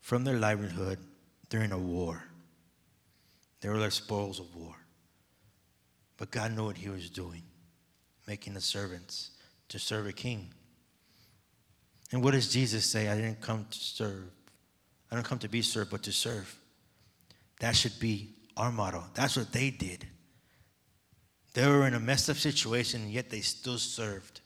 from 0.00 0.24
their 0.24 0.38
livelihood 0.38 0.98
during 1.48 1.72
a 1.72 1.78
war. 1.78 2.24
They 3.60 3.68
were 3.68 3.78
the 3.78 3.90
spoils 3.90 4.40
of 4.40 4.54
war. 4.54 4.74
But 6.16 6.30
God 6.30 6.52
knew 6.52 6.66
what 6.66 6.76
He 6.76 6.88
was 6.88 7.10
doing, 7.10 7.42
making 8.26 8.54
the 8.54 8.60
servants 8.60 9.30
to 9.68 9.78
serve 9.78 10.06
a 10.06 10.12
king. 10.12 10.50
And 12.12 12.22
what 12.22 12.32
does 12.32 12.52
Jesus 12.52 12.84
say? 12.84 13.08
I 13.08 13.16
didn't 13.16 13.40
come 13.40 13.66
to 13.70 13.78
serve. 13.78 14.24
I 15.10 15.16
didn't 15.16 15.26
come 15.26 15.38
to 15.40 15.48
be 15.48 15.62
served, 15.62 15.90
but 15.90 16.02
to 16.04 16.12
serve. 16.12 16.54
That 17.60 17.74
should 17.74 17.98
be 17.98 18.30
our 18.56 18.70
motto. 18.70 19.04
That's 19.14 19.36
what 19.36 19.52
they 19.52 19.70
did. 19.70 20.06
They 21.54 21.66
were 21.66 21.86
in 21.86 21.94
a 21.94 22.00
messed 22.00 22.28
up 22.30 22.36
situation, 22.36 23.10
yet 23.10 23.30
they 23.30 23.40
still 23.40 23.78
served 23.78 24.40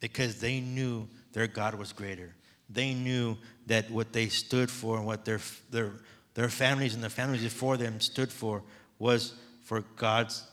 because 0.00 0.40
they 0.40 0.60
knew 0.60 1.08
their 1.32 1.46
God 1.46 1.74
was 1.76 1.92
greater. 1.92 2.34
They 2.68 2.94
knew 2.94 3.36
that 3.66 3.90
what 3.90 4.12
they 4.12 4.28
stood 4.28 4.70
for 4.70 4.96
and 4.96 5.06
what 5.06 5.24
their, 5.24 5.40
their, 5.70 5.92
their 6.34 6.48
families 6.48 6.94
and 6.94 7.02
the 7.02 7.10
families 7.10 7.42
before 7.42 7.76
them 7.76 8.00
stood 8.00 8.32
for 8.32 8.62
was 8.98 9.34
for 9.62 9.82
God's 9.96 10.44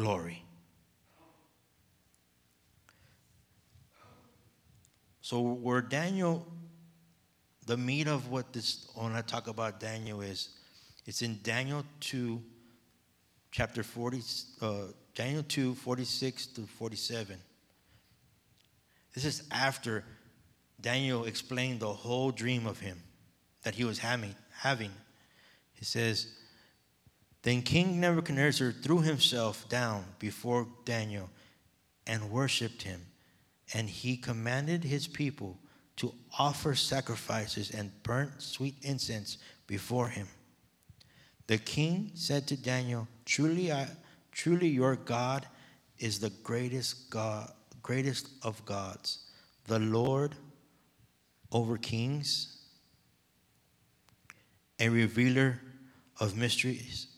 glory. 0.00 0.42
So, 5.20 5.40
where 5.40 5.82
Daniel, 5.82 6.46
the 7.66 7.76
meat 7.76 8.08
of 8.08 8.30
what 8.30 8.52
this, 8.54 8.88
I 8.96 9.02
want 9.02 9.16
to 9.16 9.22
talk 9.22 9.46
about 9.46 9.78
Daniel, 9.78 10.22
is 10.22 10.48
it's 11.04 11.20
in 11.20 11.38
Daniel 11.42 11.84
2, 12.00 12.42
chapter 13.50 13.82
40, 13.82 14.22
uh, 14.62 14.74
Daniel 15.14 15.42
2 15.46 15.74
46 15.74 16.46
to 16.46 16.62
47. 16.62 17.36
This 19.14 19.24
is 19.26 19.42
after 19.50 20.02
Daniel 20.80 21.26
explained 21.26 21.80
the 21.80 21.92
whole 21.92 22.30
dream 22.30 22.66
of 22.66 22.80
him 22.80 23.02
that 23.64 23.74
he 23.74 23.84
was 23.84 23.98
having. 23.98 24.34
having. 24.60 24.92
He 25.74 25.84
says, 25.84 26.39
Then 27.42 27.62
King 27.62 28.00
Nebuchadnezzar 28.00 28.72
threw 28.72 29.00
himself 29.00 29.68
down 29.68 30.04
before 30.18 30.66
Daniel 30.84 31.30
and 32.06 32.30
worshiped 32.30 32.82
him, 32.82 33.06
and 33.72 33.88
he 33.88 34.16
commanded 34.16 34.84
his 34.84 35.06
people 35.06 35.58
to 35.96 36.12
offer 36.38 36.74
sacrifices 36.74 37.70
and 37.70 37.90
burnt 38.02 38.42
sweet 38.42 38.74
incense 38.82 39.38
before 39.66 40.08
him. 40.08 40.28
The 41.46 41.58
king 41.58 42.12
said 42.14 42.46
to 42.48 42.56
Daniel, 42.56 43.08
Truly 43.24 43.72
I 43.72 43.88
Truly, 44.32 44.68
your 44.68 44.96
God 44.96 45.46
is 45.98 46.18
the 46.18 46.30
greatest 46.30 47.10
God, 47.10 47.52
greatest 47.82 48.28
of 48.42 48.64
gods, 48.64 49.26
the 49.66 49.78
Lord 49.78 50.34
over 51.52 51.76
kings, 51.76 52.56
a 54.78 54.88
revealer 54.88 55.60
of 56.20 56.36
mysteries. 56.36 57.08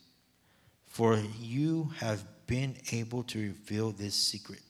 For 0.93 1.19
you 1.41 1.91
have 2.01 2.23
been 2.47 2.77
able 2.91 3.23
to 3.23 3.39
reveal 3.39 3.93
this 3.93 4.15
secret. 4.15 4.61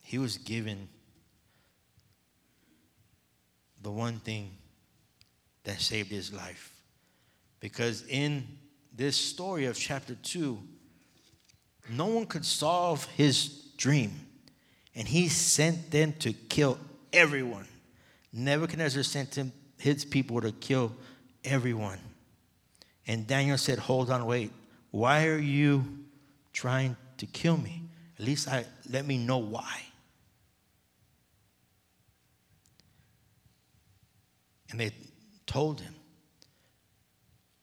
He 0.00 0.16
was 0.16 0.38
given 0.38 0.88
the 3.82 3.90
one 3.90 4.20
thing 4.20 4.52
that 5.64 5.80
saved 5.80 6.12
his 6.12 6.32
life. 6.32 6.72
Because 7.58 8.06
in 8.06 8.46
this 8.94 9.16
story 9.16 9.64
of 9.64 9.76
chapter 9.76 10.14
2, 10.14 10.60
no 11.90 12.06
one 12.06 12.26
could 12.26 12.44
solve 12.44 13.06
his 13.16 13.48
dream. 13.76 14.12
And 14.94 15.08
he 15.08 15.26
sent 15.26 15.90
them 15.90 16.12
to 16.20 16.32
kill 16.32 16.78
everyone. 17.12 17.66
Nebuchadnezzar 18.32 19.02
sent 19.02 19.34
him, 19.34 19.52
his 19.78 20.04
people 20.04 20.40
to 20.40 20.52
kill 20.52 20.92
everyone. 21.46 21.98
And 23.06 23.26
Daniel 23.26 23.58
said, 23.58 23.78
Hold 23.78 24.10
on, 24.10 24.26
wait. 24.26 24.50
Why 24.90 25.26
are 25.26 25.38
you 25.38 25.84
trying 26.52 26.96
to 27.18 27.26
kill 27.26 27.56
me? 27.56 27.82
At 28.18 28.24
least 28.24 28.48
I, 28.48 28.64
let 28.90 29.06
me 29.06 29.18
know 29.18 29.38
why. 29.38 29.82
And 34.70 34.80
they 34.80 34.90
told 35.46 35.80
him. 35.80 35.94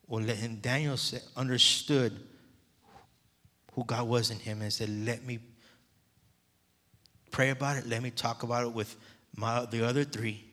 Well, 0.08 0.30
and 0.30 0.62
Daniel 0.62 0.98
said, 0.98 1.24
understood 1.36 2.20
who 3.74 3.84
God 3.84 4.08
was 4.08 4.30
in 4.30 4.38
him 4.38 4.62
and 4.62 4.72
said, 4.72 4.90
Let 4.90 5.24
me 5.26 5.40
pray 7.32 7.50
about 7.50 7.78
it. 7.78 7.88
Let 7.88 8.04
me 8.04 8.12
talk 8.12 8.44
about 8.44 8.66
it 8.66 8.74
with 8.74 8.96
my, 9.36 9.66
the 9.66 9.86
other 9.86 10.04
three. 10.04 10.44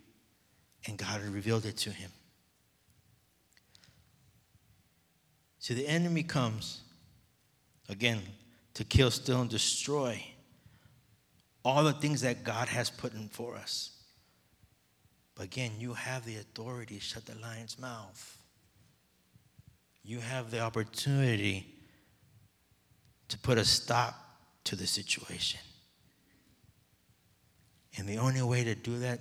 And 0.87 0.97
God 0.97 1.21
revealed 1.23 1.67
it 1.67 1.77
to 1.79 1.91
him. 1.91 2.11
See, 5.61 5.75
the 5.75 5.87
enemy 5.87 6.25
comes, 6.25 6.81
again, 7.89 8.21
to 8.75 8.83
kill, 8.83 9.11
steal, 9.13 9.43
and 9.43 9.51
destroy 9.51 10.21
all 11.65 11.85
the 11.85 11.93
things 11.93 12.23
that 12.23 12.43
God 12.43 12.69
has 12.69 12.91
put 12.91 13.15
in 13.15 13.29
for 13.29 13.55
us. 13.55 13.91
But 15.37 15.45
again, 15.45 15.73
you 15.79 15.95
have 15.95 16.25
the 16.25 16.37
authority 16.37 16.97
to 16.97 17.01
shut 17.01 17.27
the 17.27 17.37
lion's 17.37 17.79
mouth 17.79 18.41
you 20.03 20.21
have 20.21 20.51
the 20.51 20.61
opportunity 20.61 21.67
to 23.29 23.39
put 23.39 23.59
a 23.59 23.65
stop 23.65 24.15
to 24.65 24.77
the 24.77 24.87
situation. 24.87 25.61
And 27.97 28.09
the 28.09 28.17
only 28.17 28.43
way 28.43 28.65
to 28.65 28.75
do 28.75 28.99
that 29.01 29.21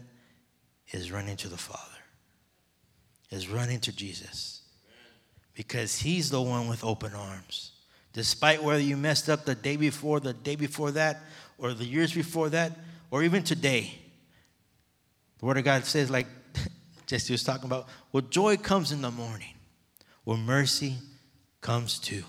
is 0.91 1.11
running 1.11 1.37
to 1.37 1.47
the 1.47 1.57
Father, 1.57 2.01
is 3.29 3.47
running 3.49 3.79
to 3.81 3.95
Jesus. 3.95 4.58
Because 5.59 5.99
He's 5.99 6.29
the 6.29 6.41
one 6.41 6.69
with 6.69 6.85
open 6.85 7.13
arms. 7.13 7.73
Despite 8.13 8.63
whether 8.63 8.79
you 8.81 8.95
messed 8.95 9.29
up 9.29 9.43
the 9.43 9.55
day 9.55 9.75
before, 9.75 10.21
the 10.21 10.31
day 10.31 10.55
before 10.55 10.91
that, 10.91 11.19
or 11.57 11.73
the 11.73 11.83
years 11.83 12.13
before 12.13 12.47
that, 12.51 12.71
or 13.11 13.23
even 13.23 13.43
today, 13.43 13.93
the 15.37 15.45
Word 15.45 15.57
of 15.57 15.65
God 15.65 15.83
says, 15.83 16.09
like 16.09 16.27
Jesse 17.07 17.33
was 17.33 17.43
talking 17.43 17.65
about, 17.65 17.89
well, 18.13 18.21
joy 18.21 18.55
comes 18.55 18.93
in 18.93 19.01
the 19.01 19.11
morning 19.11 19.53
where 20.23 20.37
mercy 20.37 20.95
comes 21.59 21.99
too. 21.99 22.23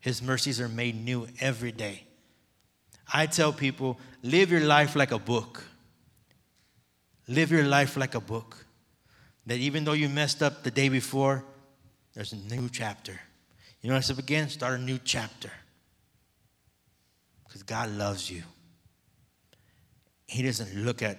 His 0.00 0.20
mercies 0.20 0.60
are 0.60 0.68
made 0.68 0.96
new 0.96 1.28
every 1.38 1.70
day. 1.70 2.08
I 3.12 3.26
tell 3.26 3.52
people 3.52 4.00
live 4.20 4.50
your 4.50 4.62
life 4.62 4.96
like 4.96 5.12
a 5.12 5.18
book. 5.20 5.62
Live 7.28 7.52
your 7.52 7.62
life 7.62 7.96
like 7.96 8.16
a 8.16 8.20
book. 8.20 8.66
That 9.46 9.58
even 9.58 9.84
though 9.84 9.92
you 9.92 10.08
messed 10.08 10.42
up 10.42 10.64
the 10.64 10.72
day 10.72 10.88
before, 10.88 11.44
there's 12.14 12.32
a 12.32 12.36
new 12.36 12.68
chapter. 12.68 13.18
You 13.80 13.88
know, 13.88 13.94
what 13.94 13.98
I 13.98 14.02
said 14.02 14.16
begin, 14.16 14.48
start 14.48 14.78
a 14.78 14.82
new 14.82 14.98
chapter. 15.04 15.50
Because 17.46 17.62
God 17.62 17.90
loves 17.90 18.30
you. 18.30 18.42
He 20.26 20.42
doesn't 20.42 20.74
look 20.84 21.02
at 21.02 21.18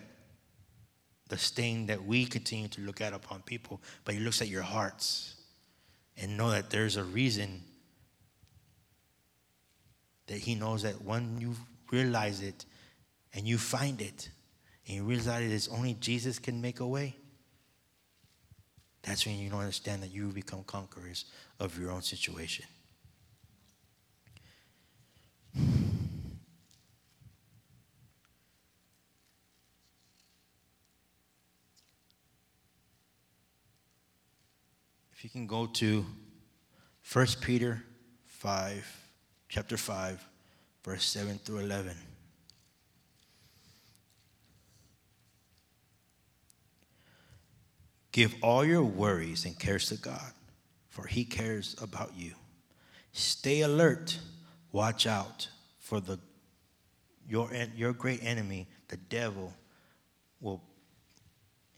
the 1.29 1.37
stain 1.37 1.87
that 1.87 2.03
we 2.03 2.25
continue 2.25 2.67
to 2.69 2.81
look 2.81 3.01
at 3.01 3.13
upon 3.13 3.41
people, 3.41 3.81
but 4.03 4.15
He 4.15 4.19
looks 4.19 4.41
at 4.41 4.47
your 4.47 4.61
hearts 4.61 5.35
and 6.17 6.37
know 6.37 6.49
that 6.51 6.69
there's 6.69 6.97
a 6.97 7.03
reason 7.03 7.61
that 10.27 10.37
He 10.37 10.55
knows 10.55 10.83
that 10.83 11.03
when 11.03 11.39
you 11.39 11.55
realize 11.91 12.41
it 12.41 12.65
and 13.33 13.47
you 13.47 13.57
find 13.57 14.01
it 14.01 14.29
and 14.87 14.95
you 14.97 15.03
realize 15.03 15.25
that 15.25 15.41
it 15.43 15.51
is 15.51 15.67
only 15.67 15.93
Jesus 15.95 16.39
can 16.39 16.61
make 16.61 16.79
a 16.79 16.87
way, 16.87 17.15
that's 19.05 19.25
when 19.25 19.37
you 19.37 19.49
don't 19.49 19.59
understand 19.59 20.01
that 20.01 20.11
you 20.11 20.27
become 20.29 20.63
conquerors 20.63 21.25
of 21.59 21.77
your 21.79 21.91
own 21.91 22.01
situation. 22.01 22.65
If 35.13 35.23
you 35.23 35.29
can 35.29 35.45
go 35.45 35.67
to 35.67 36.05
1 37.13 37.27
Peter 37.41 37.83
5, 38.25 38.99
chapter 39.47 39.77
5, 39.77 40.27
verse 40.83 41.05
7 41.05 41.37
through 41.37 41.59
11. 41.59 41.95
Give 48.15 48.33
all 48.41 48.63
your 48.63 48.81
worries 48.81 49.43
and 49.43 49.59
cares 49.59 49.89
to 49.89 49.97
God, 49.97 50.31
for 50.87 51.05
He 51.05 51.25
cares 51.25 51.75
about 51.81 52.13
you. 52.15 52.31
Stay 53.11 53.59
alert, 53.59 54.17
watch 54.71 55.05
out 55.05 55.49
for 55.79 55.99
the 55.99 56.17
your, 57.27 57.49
your 57.75 57.91
great 57.91 58.23
enemy, 58.23 58.67
the 58.87 58.95
devil, 58.95 59.53
will 60.39 60.63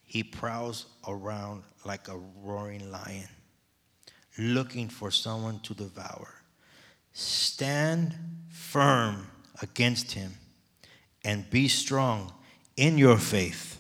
he 0.04 0.22
prowls 0.24 0.86
around 1.08 1.64
like 1.84 2.08
a 2.08 2.20
roaring 2.44 2.92
lion, 2.92 3.30
looking 4.38 4.90
for 4.90 5.10
someone 5.10 5.60
to 5.62 5.74
devour. 5.74 6.36
Stand 7.14 8.14
firm 8.48 9.26
against 9.60 10.12
him 10.12 10.34
and 11.24 11.50
be 11.50 11.68
strong 11.68 12.32
in 12.76 13.00
your 13.00 13.18
faith. 13.18 13.77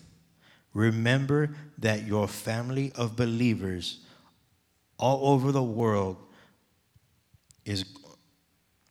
Remember 0.78 1.50
that 1.80 2.06
your 2.06 2.28
family 2.28 2.92
of 2.94 3.16
believers 3.16 4.02
all 5.00 5.34
over 5.34 5.52
the 5.52 5.64
world 5.64 6.18
is 7.66 7.84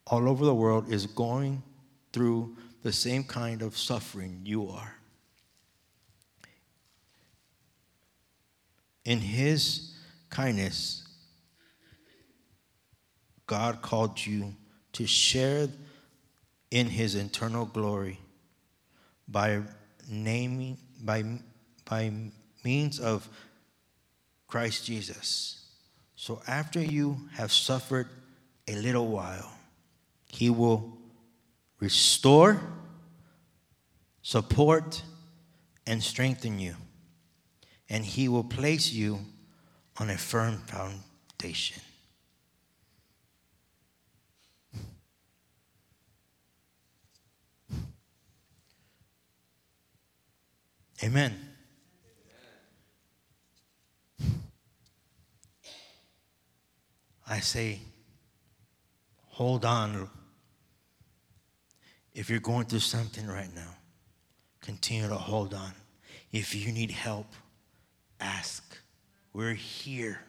all 0.05 0.27
over 0.27 0.43
the 0.43 0.53
world 0.53 0.91
is 0.91 1.05
going 1.05 1.63
through 2.11 2.57
the 2.83 2.91
same 2.91 3.23
kind 3.23 3.61
of 3.61 3.77
suffering 3.77 4.41
you 4.43 4.67
are. 4.67 4.97
In 9.05 9.19
His 9.19 9.93
kindness, 10.29 11.07
God 13.45 13.81
called 13.81 14.25
you 14.25 14.53
to 14.91 15.07
share 15.07 15.69
in 16.69 16.87
His 16.87 17.15
eternal 17.15 17.63
glory 17.63 18.19
by 19.25 19.61
naming, 20.09 20.77
by, 21.01 21.23
by 21.89 22.11
means 22.63 22.99
of 22.99 23.27
Christ 24.47 24.85
Jesus. 24.85 25.65
So 26.15 26.41
after 26.47 26.81
you 26.81 27.17
have 27.33 27.51
suffered 27.51 28.07
a 28.67 28.75
little 28.75 29.07
while, 29.07 29.51
He 30.27 30.49
will 30.49 30.97
restore, 31.79 32.59
support, 34.21 35.01
and 35.85 36.03
strengthen 36.03 36.59
you 36.59 36.75
and 37.89 38.03
he 38.03 38.27
will 38.27 38.43
place 38.43 38.91
you 38.91 39.19
on 39.97 40.09
a 40.09 40.17
firm 40.17 40.57
foundation. 40.67 41.81
Amen. 51.03 51.46
I 57.29 57.39
say, 57.39 57.79
hold 59.25 59.65
on. 59.65 60.09
If 62.13 62.29
you're 62.29 62.39
going 62.39 62.65
through 62.65 62.79
something 62.79 63.27
right 63.27 63.53
now, 63.53 63.75
continue 64.61 65.07
to 65.07 65.15
hold 65.15 65.53
on. 65.53 65.71
If 66.31 66.55
you 66.55 66.71
need 66.71 66.91
help, 66.91 67.27
ask. 68.19 68.77
We're 69.33 69.53
here. 69.53 70.19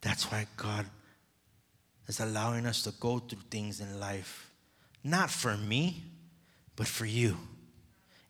That's 0.00 0.30
why 0.30 0.46
God 0.56 0.86
is 2.06 2.20
allowing 2.20 2.66
us 2.66 2.82
to 2.82 2.92
go 3.00 3.18
through 3.18 3.40
things 3.50 3.80
in 3.80 4.00
life, 4.00 4.50
not 5.02 5.30
for 5.30 5.56
me, 5.56 6.04
but 6.74 6.86
for 6.86 7.06
you. 7.06 7.36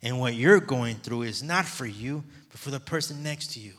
And 0.01 0.19
what 0.19 0.35
you're 0.35 0.59
going 0.59 0.95
through 0.97 1.23
is 1.23 1.41
not 1.41 1.65
for 1.65 1.85
you, 1.85 2.23
but 2.49 2.59
for 2.59 2.71
the 2.71 2.79
person 2.79 3.23
next 3.23 3.53
to 3.53 3.59
you. 3.59 3.73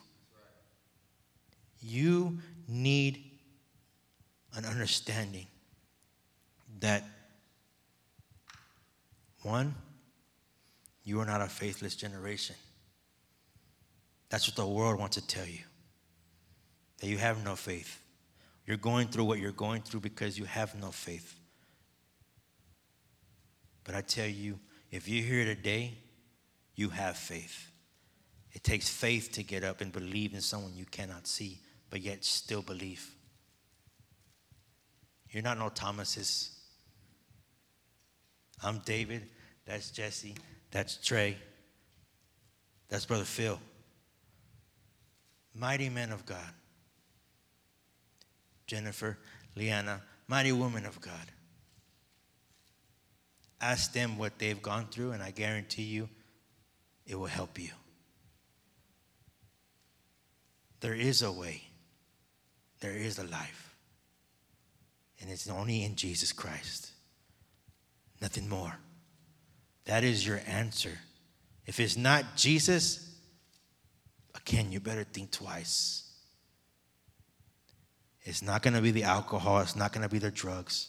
You 1.81 2.39
need 2.67 3.25
an 4.55 4.65
understanding 4.65 5.47
that 6.81 7.05
one, 9.43 9.75
you 11.05 11.21
are 11.21 11.27
not 11.27 11.41
a 11.41 11.47
faithless 11.47 11.97
generation. 11.97 12.57
That's 14.29 14.47
what 14.47 14.57
the 14.57 14.67
world 14.67 14.99
wants 14.99 15.17
to 15.17 15.27
tell 15.27 15.47
you 15.47 15.61
that 17.01 17.07
you 17.07 17.19
have 17.19 17.45
no 17.45 17.57
faith. 17.57 18.01
You're 18.67 18.77
going 18.77 19.09
through 19.09 19.25
what 19.25 19.39
you're 19.39 19.53
going 19.53 19.83
through 19.83 20.01
because 20.01 20.39
you 20.39 20.45
have 20.45 20.75
no 20.75 20.91
faith. 20.91 21.39
But 23.85 23.95
I 23.95 24.03
tell 24.03 24.27
you, 24.27 24.59
if 24.91 25.09
you're 25.09 25.25
here 25.25 25.45
today, 25.45 25.95
you 26.75 26.91
have 26.91 27.17
faith. 27.17 27.71
It 28.53 28.63
takes 28.63 28.89
faith 28.89 29.33
to 29.33 29.43
get 29.43 29.65
up 29.65 29.81
and 29.81 29.91
believe 29.91 30.35
in 30.35 30.41
someone 30.41 30.73
you 30.75 30.85
cannot 30.85 31.27
see, 31.27 31.61
but 31.91 32.01
yet 32.01 32.25
still 32.25 32.63
believe. 32.63 33.15
You're 35.31 35.43
not 35.43 35.59
no 35.59 35.69
Thomases. 35.69 36.51
I'm 38.63 38.79
David. 38.85 39.29
That's 39.67 39.91
Jesse. 39.91 40.35
That's 40.71 40.97
Trey. 40.97 41.37
That's 42.89 43.05
Brother 43.05 43.25
Phil. 43.25 43.59
Mighty 45.55 45.89
men 45.89 46.13
of 46.13 46.25
God. 46.25 46.53
Jennifer, 48.67 49.19
Liana, 49.57 50.03
mighty 50.27 50.53
women 50.53 50.87
of 50.87 51.01
God. 51.01 51.15
Ask 53.61 53.93
them 53.93 54.19
what 54.19 54.39
they've 54.39 54.61
gone 54.61 54.87
through, 54.91 55.13
and 55.13 55.23
I 55.23 55.31
guarantee 55.31 55.83
you 55.83 56.09
it 57.07 57.19
will 57.19 57.27
help 57.27 57.59
you. 57.59 57.71
There 60.81 60.95
is 60.95 61.23
a 61.23 61.33
way, 61.33 61.63
there 62.81 62.93
is 62.93 63.19
a 63.19 63.25
life, 63.25 63.75
and 65.21 65.31
it's 65.31 65.49
only 65.49 65.85
in 65.85 65.97
Jesus 65.97 66.33
Christ. 66.33 66.91
Nothing 68.21 68.49
more. 68.49 68.77
That 69.85 70.05
is 70.05 70.27
your 70.27 70.41
answer. 70.47 70.99
If 71.67 71.81
it's 71.81 71.97
not 71.97 72.37
Jesus, 72.37 73.15
again, 74.35 74.73
you 74.73 74.81
better 74.81 75.05
think 75.05 75.31
twice. 75.31 76.05
It's 78.23 78.43
not 78.43 78.63
going 78.63 78.75
to 78.75 78.83
be 78.83 78.91
the 78.91 79.05
alcohol, 79.05 79.61
it's 79.61 79.77
not 79.77 79.93
going 79.93 80.03
to 80.03 80.09
be 80.09 80.19
the 80.19 80.31
drugs. 80.31 80.89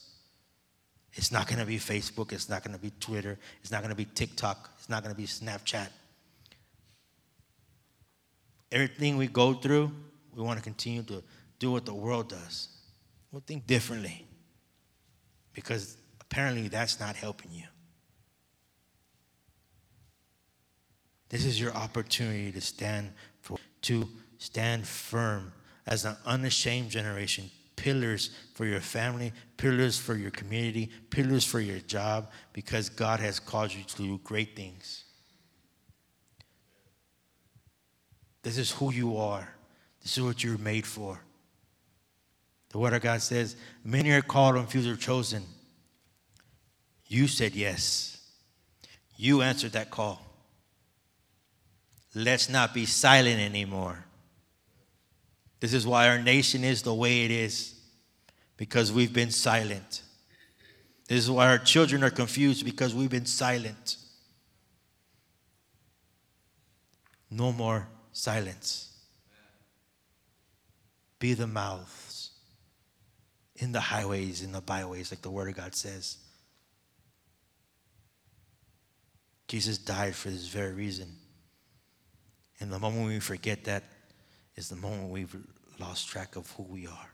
It's 1.14 1.32
not 1.32 1.48
going 1.48 1.60
to 1.60 1.66
be 1.66 1.78
Facebook, 1.78 2.32
it's 2.32 2.50
not 2.50 2.64
going 2.64 2.76
to 2.76 2.82
be 2.82 2.92
Twitter, 3.00 3.40
it's 3.62 3.72
not 3.72 3.82
going 3.82 3.90
to 3.90 3.96
be 3.96 4.06
TikTok, 4.06 4.70
it's 4.78 4.90
not 4.90 5.04
going 5.04 5.14
to 5.14 5.20
be 5.20 5.28
Snapchat. 5.28 5.88
Everything 8.72 9.18
we 9.18 9.28
go 9.28 9.54
through, 9.54 9.92
we 10.36 10.44
want 10.44 10.60
to 10.60 10.64
continue 10.64 11.02
to 11.04 11.24
do 11.60 11.72
what 11.72 11.86
the 11.86 11.94
world 11.94 12.30
does. 12.30 12.70
We'll 13.32 13.44
think 13.46 13.68
differently 13.68 14.26
because 15.54 15.98
apparently 16.22 16.68
that's 16.68 17.00
not 17.00 17.16
helping 17.16 17.52
you. 17.52 17.66
This 21.30 21.46
is 21.46 21.62
your 21.62 21.74
opportunity 21.74 22.52
to 22.52 22.62
stand 22.62 23.12
for, 23.42 23.58
to 23.84 24.10
stand 24.40 24.88
firm 24.88 25.54
as 25.86 26.06
an 26.06 26.16
unashamed 26.26 26.90
generation, 26.90 27.52
pillars 27.76 28.32
for 28.56 28.66
your 28.66 28.80
family, 28.80 29.32
pillars 29.58 29.98
for 29.98 30.16
your 30.16 30.32
community, 30.32 30.90
pillars 31.10 31.46
for 31.46 31.60
your 31.60 31.80
job, 31.80 32.32
because 32.54 32.90
God 32.90 33.20
has 33.20 33.40
called 33.40 33.74
you 33.74 33.84
to 33.84 33.98
do 33.98 34.18
great 34.24 34.56
things. 34.56 35.04
This 38.42 38.58
is 38.58 38.72
who 38.72 38.92
you 38.92 39.18
are. 39.18 39.48
This 40.02 40.18
is 40.18 40.24
what 40.24 40.44
you're 40.44 40.58
made 40.58 40.88
for. 40.88 41.20
The 42.70 42.78
Word 42.78 42.94
of 42.94 43.02
God 43.02 43.22
says, 43.22 43.56
Many 43.84 44.12
are 44.12 44.22
called 44.22 44.56
and 44.56 44.70
few 44.70 44.92
are 44.92 44.96
chosen. 44.96 45.44
You 47.08 47.28
said 47.28 47.56
yes. 47.56 48.16
You 49.18 49.42
answered 49.42 49.72
that 49.72 49.90
call. 49.90 50.22
Let's 52.14 52.50
not 52.50 52.74
be 52.74 52.86
silent 52.86 53.40
anymore. 53.40 54.06
This 55.60 55.74
is 55.74 55.86
why 55.86 56.08
our 56.08 56.20
nation 56.20 56.64
is 56.64 56.84
the 56.84 56.94
way 56.94 57.26
it 57.26 57.32
is, 57.32 57.76
because 58.56 58.92
we've 58.92 59.14
been 59.14 59.32
silent. 59.32 60.04
This 61.08 61.20
is 61.20 61.32
why 61.32 61.48
our 61.48 61.58
children 61.58 62.04
are 62.04 62.10
confused, 62.10 62.64
because 62.64 62.94
we've 62.96 63.10
been 63.10 63.26
silent. 63.26 63.98
No 67.30 67.52
more 67.52 67.88
silence. 68.14 68.86
Be 71.20 71.34
the 71.34 71.48
mouths 71.48 72.09
in 73.60 73.72
the 73.72 73.80
highways, 73.80 74.42
in 74.42 74.52
the 74.52 74.62
byways, 74.62 75.12
like 75.12 75.22
the 75.22 75.30
Word 75.30 75.50
of 75.50 75.56
God 75.56 75.76
says. 75.76 76.18
Jesus 79.48 79.78
died 79.78 80.16
for 80.16 80.30
this 80.30 80.48
very 80.48 80.74
reason. 80.74 81.10
And 82.60 82.72
the 82.72 82.80
moment 82.80 83.08
we 83.08 83.20
forget 83.20 83.66
that 83.66 83.84
is 84.56 84.70
the 84.70 84.76
moment 84.76 85.10
we've 85.10 85.36
lost 85.80 86.08
track 86.08 86.36
of 86.36 86.50
who 86.52 86.64
we 86.64 86.88
are 86.88 87.14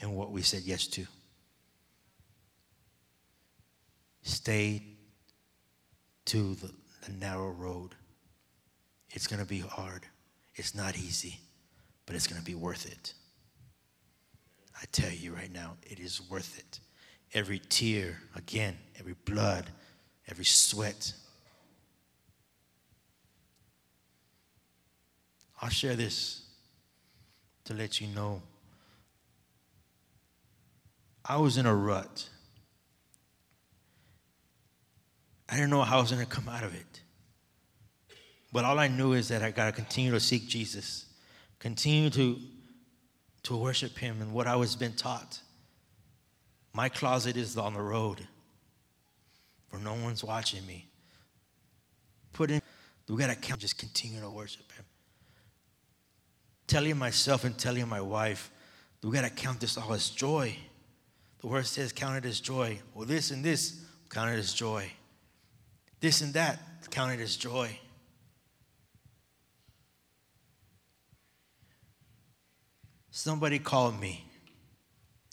and 0.00 0.14
what 0.14 0.30
we 0.30 0.42
said 0.42 0.62
yes 0.64 0.86
to. 0.88 1.06
Stay 4.22 4.82
to 6.26 6.54
the, 6.54 6.70
the 7.06 7.12
narrow 7.18 7.50
road. 7.50 7.94
It's 9.10 9.26
going 9.26 9.40
to 9.40 9.48
be 9.48 9.60
hard. 9.60 10.06
It's 10.54 10.74
not 10.74 10.96
easy, 10.96 11.40
but 12.06 12.14
it's 12.14 12.26
going 12.26 12.40
to 12.40 12.44
be 12.44 12.54
worth 12.54 12.86
it. 12.86 13.14
I 14.82 14.84
tell 14.90 15.12
you 15.12 15.32
right 15.32 15.52
now, 15.52 15.76
it 15.82 16.00
is 16.00 16.20
worth 16.28 16.58
it. 16.58 16.80
Every 17.32 17.60
tear, 17.60 18.20
again, 18.34 18.76
every 18.98 19.14
blood, 19.24 19.66
every 20.28 20.44
sweat. 20.44 21.12
I'll 25.60 25.70
share 25.70 25.94
this 25.94 26.42
to 27.64 27.74
let 27.74 28.00
you 28.00 28.08
know. 28.08 28.42
I 31.24 31.36
was 31.36 31.56
in 31.56 31.66
a 31.66 31.74
rut. 31.74 32.28
I 35.48 35.54
didn't 35.54 35.70
know 35.70 35.82
how 35.82 35.98
I 35.98 36.00
was 36.00 36.10
going 36.10 36.24
to 36.24 36.30
come 36.30 36.48
out 36.48 36.64
of 36.64 36.74
it. 36.74 37.00
But 38.52 38.64
all 38.64 38.78
I 38.78 38.88
knew 38.88 39.12
is 39.12 39.28
that 39.28 39.42
I 39.42 39.52
got 39.52 39.66
to 39.66 39.72
continue 39.72 40.10
to 40.10 40.20
seek 40.20 40.48
Jesus, 40.48 41.06
continue 41.60 42.10
to, 42.10 42.38
to 43.44 43.56
worship 43.56 43.98
Him 43.98 44.20
and 44.20 44.32
what 44.32 44.46
I 44.46 44.56
was 44.56 44.76
been 44.76 44.94
taught. 44.94 45.40
My 46.72 46.88
closet 46.88 47.36
is 47.36 47.56
on 47.56 47.74
the 47.74 47.82
road 47.82 48.26
for 49.68 49.78
no 49.78 49.94
one's 49.94 50.22
watching 50.22 50.64
me. 50.66 50.86
Put 52.32 52.50
in, 52.50 52.62
we 53.08 53.16
got 53.16 53.28
to 53.28 53.36
count, 53.36 53.60
just 53.60 53.78
continue 53.78 54.20
to 54.20 54.30
worship 54.30 54.70
Him. 54.72 54.84
Telling 56.66 56.96
myself 56.96 57.44
and 57.44 57.58
telling 57.58 57.88
my 57.88 58.00
wife, 58.00 58.50
we 59.02 59.10
got 59.10 59.22
to 59.22 59.30
count 59.30 59.60
this 59.60 59.76
all 59.76 59.92
as 59.92 60.10
joy. 60.10 60.56
The 61.40 61.46
word 61.48 61.66
says, 61.66 61.92
count 61.92 62.24
it 62.24 62.28
as 62.28 62.38
joy. 62.38 62.78
Well, 62.94 63.06
this 63.06 63.30
and 63.30 63.44
this, 63.44 63.84
count 64.08 64.30
it 64.30 64.38
as 64.38 64.54
joy. 64.54 64.90
This 66.00 66.20
and 66.20 66.32
that, 66.34 66.60
count 66.90 67.12
it 67.12 67.20
as 67.20 67.36
joy. 67.36 67.78
Somebody 73.12 73.58
called 73.58 74.00
me, 74.00 74.24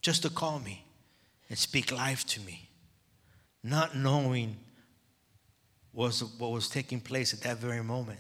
just 0.01 0.21
to 0.21 0.29
call 0.29 0.59
me 0.59 0.85
and 1.49 1.57
speak 1.57 1.91
life 1.91 2.25
to 2.27 2.41
me, 2.41 2.69
not 3.63 3.95
knowing 3.95 4.57
was 5.93 6.23
what 6.37 6.51
was 6.51 6.69
taking 6.69 6.99
place 6.99 7.33
at 7.33 7.41
that 7.41 7.57
very 7.57 7.81
moment. 7.81 8.19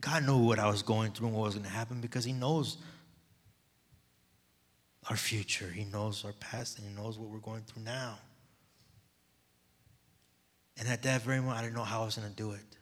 God 0.00 0.24
knew 0.24 0.38
what 0.38 0.58
I 0.58 0.68
was 0.68 0.82
going 0.82 1.12
through 1.12 1.28
and 1.28 1.36
what 1.36 1.44
was 1.44 1.54
going 1.54 1.66
to 1.66 1.72
happen 1.72 2.00
because 2.00 2.24
He 2.24 2.32
knows 2.32 2.76
our 5.08 5.16
future. 5.16 5.68
He 5.68 5.84
knows 5.84 6.24
our 6.24 6.32
past 6.34 6.78
and 6.78 6.86
He 6.86 6.94
knows 6.94 7.18
what 7.18 7.28
we're 7.28 7.38
going 7.38 7.62
through 7.62 7.82
now. 7.82 8.18
And 10.78 10.88
at 10.88 11.02
that 11.02 11.22
very 11.22 11.40
moment, 11.40 11.58
I 11.58 11.62
didn't 11.62 11.74
know 11.74 11.84
how 11.84 12.02
I 12.02 12.04
was 12.06 12.16
going 12.16 12.28
to 12.28 12.34
do 12.34 12.52
it. 12.52 12.76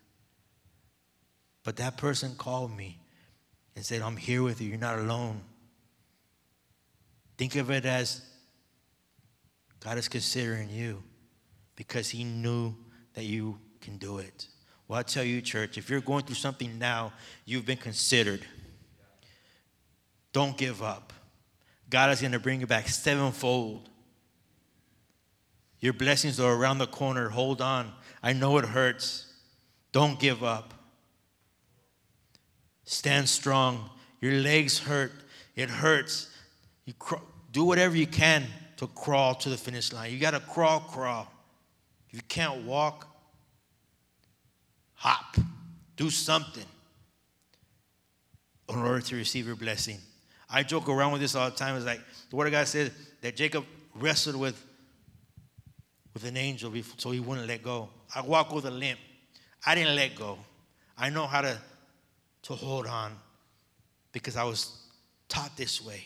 But 1.64 1.76
that 1.76 1.96
person 1.96 2.34
called 2.36 2.76
me 2.76 2.98
and 3.76 3.84
said, 3.84 4.02
I'm 4.02 4.16
here 4.16 4.42
with 4.42 4.60
you. 4.60 4.70
You're 4.70 4.78
not 4.78 4.98
alone. 4.98 5.40
Think 7.36 7.56
of 7.56 7.70
it 7.70 7.84
as 7.84 8.22
God 9.80 9.98
is 9.98 10.08
considering 10.08 10.70
you 10.70 11.02
because 11.76 12.10
He 12.10 12.24
knew 12.24 12.74
that 13.14 13.24
you 13.24 13.58
can 13.80 13.98
do 13.98 14.18
it. 14.18 14.48
Well, 14.88 14.98
I 14.98 15.02
tell 15.02 15.22
you, 15.22 15.40
church, 15.40 15.78
if 15.78 15.90
you're 15.90 16.00
going 16.00 16.24
through 16.24 16.36
something 16.36 16.78
now, 16.78 17.12
you've 17.44 17.66
been 17.66 17.76
considered. 17.78 18.44
Don't 20.32 20.56
give 20.56 20.82
up. 20.82 21.12
God 21.90 22.10
is 22.10 22.20
going 22.20 22.32
to 22.32 22.38
bring 22.38 22.60
you 22.60 22.66
back 22.66 22.88
sevenfold. 22.88 23.88
Your 25.80 25.92
blessings 25.92 26.40
are 26.40 26.52
around 26.52 26.78
the 26.78 26.86
corner. 26.86 27.28
Hold 27.28 27.60
on. 27.60 27.92
I 28.22 28.32
know 28.32 28.58
it 28.58 28.64
hurts. 28.64 29.32
Don't 29.92 30.18
give 30.18 30.42
up. 30.42 30.74
Stand 32.88 33.28
strong. 33.28 33.90
Your 34.22 34.32
legs 34.32 34.78
hurt. 34.78 35.12
It 35.54 35.68
hurts. 35.68 36.30
You 36.86 36.94
cr- 36.98 37.16
do 37.52 37.64
whatever 37.64 37.94
you 37.94 38.06
can 38.06 38.46
to 38.78 38.86
crawl 38.86 39.34
to 39.34 39.50
the 39.50 39.58
finish 39.58 39.92
line. 39.92 40.10
You 40.10 40.18
got 40.18 40.30
to 40.30 40.40
crawl, 40.40 40.80
crawl. 40.80 41.30
If 42.08 42.14
you 42.14 42.22
can't 42.26 42.64
walk, 42.64 43.06
hop. 44.94 45.36
Do 45.96 46.08
something 46.08 46.64
in 48.70 48.78
order 48.78 49.00
to 49.02 49.16
receive 49.16 49.46
your 49.46 49.56
blessing. 49.56 49.98
I 50.48 50.62
joke 50.62 50.88
around 50.88 51.12
with 51.12 51.20
this 51.20 51.34
all 51.34 51.50
the 51.50 51.56
time. 51.56 51.76
It's 51.76 51.84
like 51.84 52.00
the 52.30 52.36
Word 52.36 52.46
of 52.46 52.52
God 52.52 52.66
says 52.66 52.90
that 53.20 53.36
Jacob 53.36 53.66
wrestled 53.96 54.36
with, 54.36 54.64
with 56.14 56.24
an 56.24 56.38
angel 56.38 56.72
so 56.96 57.10
he 57.10 57.20
wouldn't 57.20 57.48
let 57.48 57.62
go. 57.62 57.90
I 58.14 58.22
walk 58.22 58.50
with 58.50 58.64
a 58.64 58.70
limp. 58.70 58.98
I 59.66 59.74
didn't 59.74 59.94
let 59.94 60.14
go. 60.14 60.38
I 60.96 61.10
know 61.10 61.26
how 61.26 61.42
to 61.42 61.58
to 62.42 62.54
hold 62.54 62.86
on 62.86 63.16
because 64.12 64.36
I 64.36 64.44
was 64.44 64.76
taught 65.28 65.56
this 65.56 65.84
way. 65.84 66.04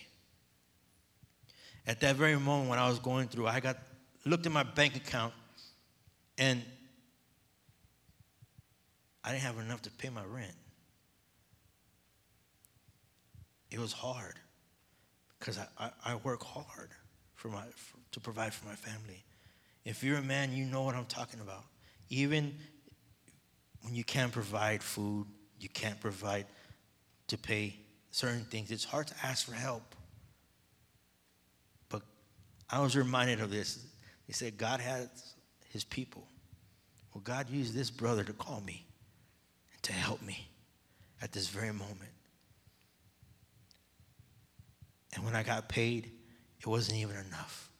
At 1.87 2.01
that 2.01 2.17
very 2.17 2.37
moment 2.37 2.71
when 2.71 2.79
I 2.79 2.89
was 2.89 2.99
going 2.99 3.29
through, 3.29 3.47
I 3.47 3.61
got 3.61 3.77
looked 4.25 4.47
at 4.47 4.53
my 4.53 4.63
bank 4.63 4.97
account 4.97 5.35
and 6.39 6.63
I 9.25 9.33
didn't 9.33 9.43
have 9.43 9.59
enough 9.59 9.83
to 9.83 9.91
pay 9.91 10.09
my 10.09 10.25
rent. 10.25 10.55
It 13.71 13.79
was 13.79 13.93
hard 13.93 14.35
because 15.39 15.59
I, 15.59 15.67
I, 15.79 15.91
I 16.05 16.15
work 16.17 16.43
hard 16.43 16.91
for 17.35 17.49
my, 17.49 17.63
for, 17.75 17.97
to 18.13 18.21
provide 18.21 18.53
for 18.53 18.67
my 18.67 18.75
family. 18.75 19.25
If 19.85 20.05
you're 20.05 20.19
a 20.19 20.23
man, 20.23 20.53
you 20.53 20.65
know 20.65 20.83
what 20.83 20.95
I'm 20.95 21.07
talking 21.07 21.41
about. 21.41 21.65
Even 22.09 22.55
when 23.81 23.95
you 23.95 24.05
can't 24.05 24.31
provide 24.31 24.83
food, 24.83 25.27
you 25.63 25.69
can't 25.69 26.01
provide 26.01 26.47
to 27.29 27.39
pay 27.39 27.77
certain 28.11 28.45
things. 28.45 28.71
It's 28.71 28.85
hard 28.85 29.07
to 29.07 29.15
ask 29.23 29.47
for 29.47 29.55
help. 29.55 29.95
But 31.89 32.03
I 32.69 32.81
was 32.81 32.97
reminded 32.97 33.41
of 33.41 33.51
this. 33.51 33.87
He 34.27 34.33
said, 34.33 34.59
God 34.59 34.81
has 34.81 35.09
his 35.71 35.85
people. 35.85 36.27
Well, 37.15 37.23
God 37.23 37.49
used 37.49 37.75
this 37.75 37.91
brother 37.91 38.25
to 38.25 38.33
call 38.33 38.61
me 38.61 38.87
and 39.73 39.83
to 39.85 39.93
help 39.93 40.21
me 40.21 40.49
at 41.21 41.33
this 41.33 41.49
very 41.49 41.73
moment. 41.73 42.11
And 45.15 45.25
when 45.25 45.37
I 45.37 45.43
got 45.43 45.69
paid, 45.69 46.11
it 46.61 46.67
wasn't 46.67 46.99
even 46.99 47.17
enough. 47.17 47.71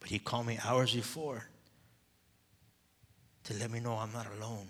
But 0.00 0.08
he 0.08 0.18
called 0.18 0.46
me 0.46 0.58
hours 0.64 0.94
before 0.94 1.44
to 3.44 3.54
let 3.54 3.70
me 3.70 3.80
know 3.80 3.94
I'm 3.96 4.12
not 4.12 4.26
alone. 4.38 4.68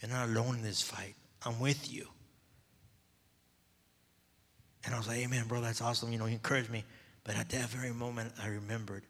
You're 0.00 0.10
not 0.10 0.28
alone 0.28 0.56
in 0.56 0.62
this 0.62 0.82
fight. 0.82 1.14
I'm 1.44 1.60
with 1.60 1.92
you. 1.92 2.06
And 4.84 4.94
I 4.94 4.98
was 4.98 5.08
like, 5.08 5.18
Amen, 5.18 5.44
bro, 5.46 5.60
that's 5.60 5.82
awesome. 5.82 6.12
You 6.12 6.18
know, 6.18 6.26
he 6.26 6.34
encouraged 6.34 6.70
me. 6.70 6.84
But 7.24 7.36
at 7.36 7.50
that 7.50 7.68
very 7.68 7.92
moment, 7.92 8.32
I 8.42 8.48
remembered. 8.48 9.04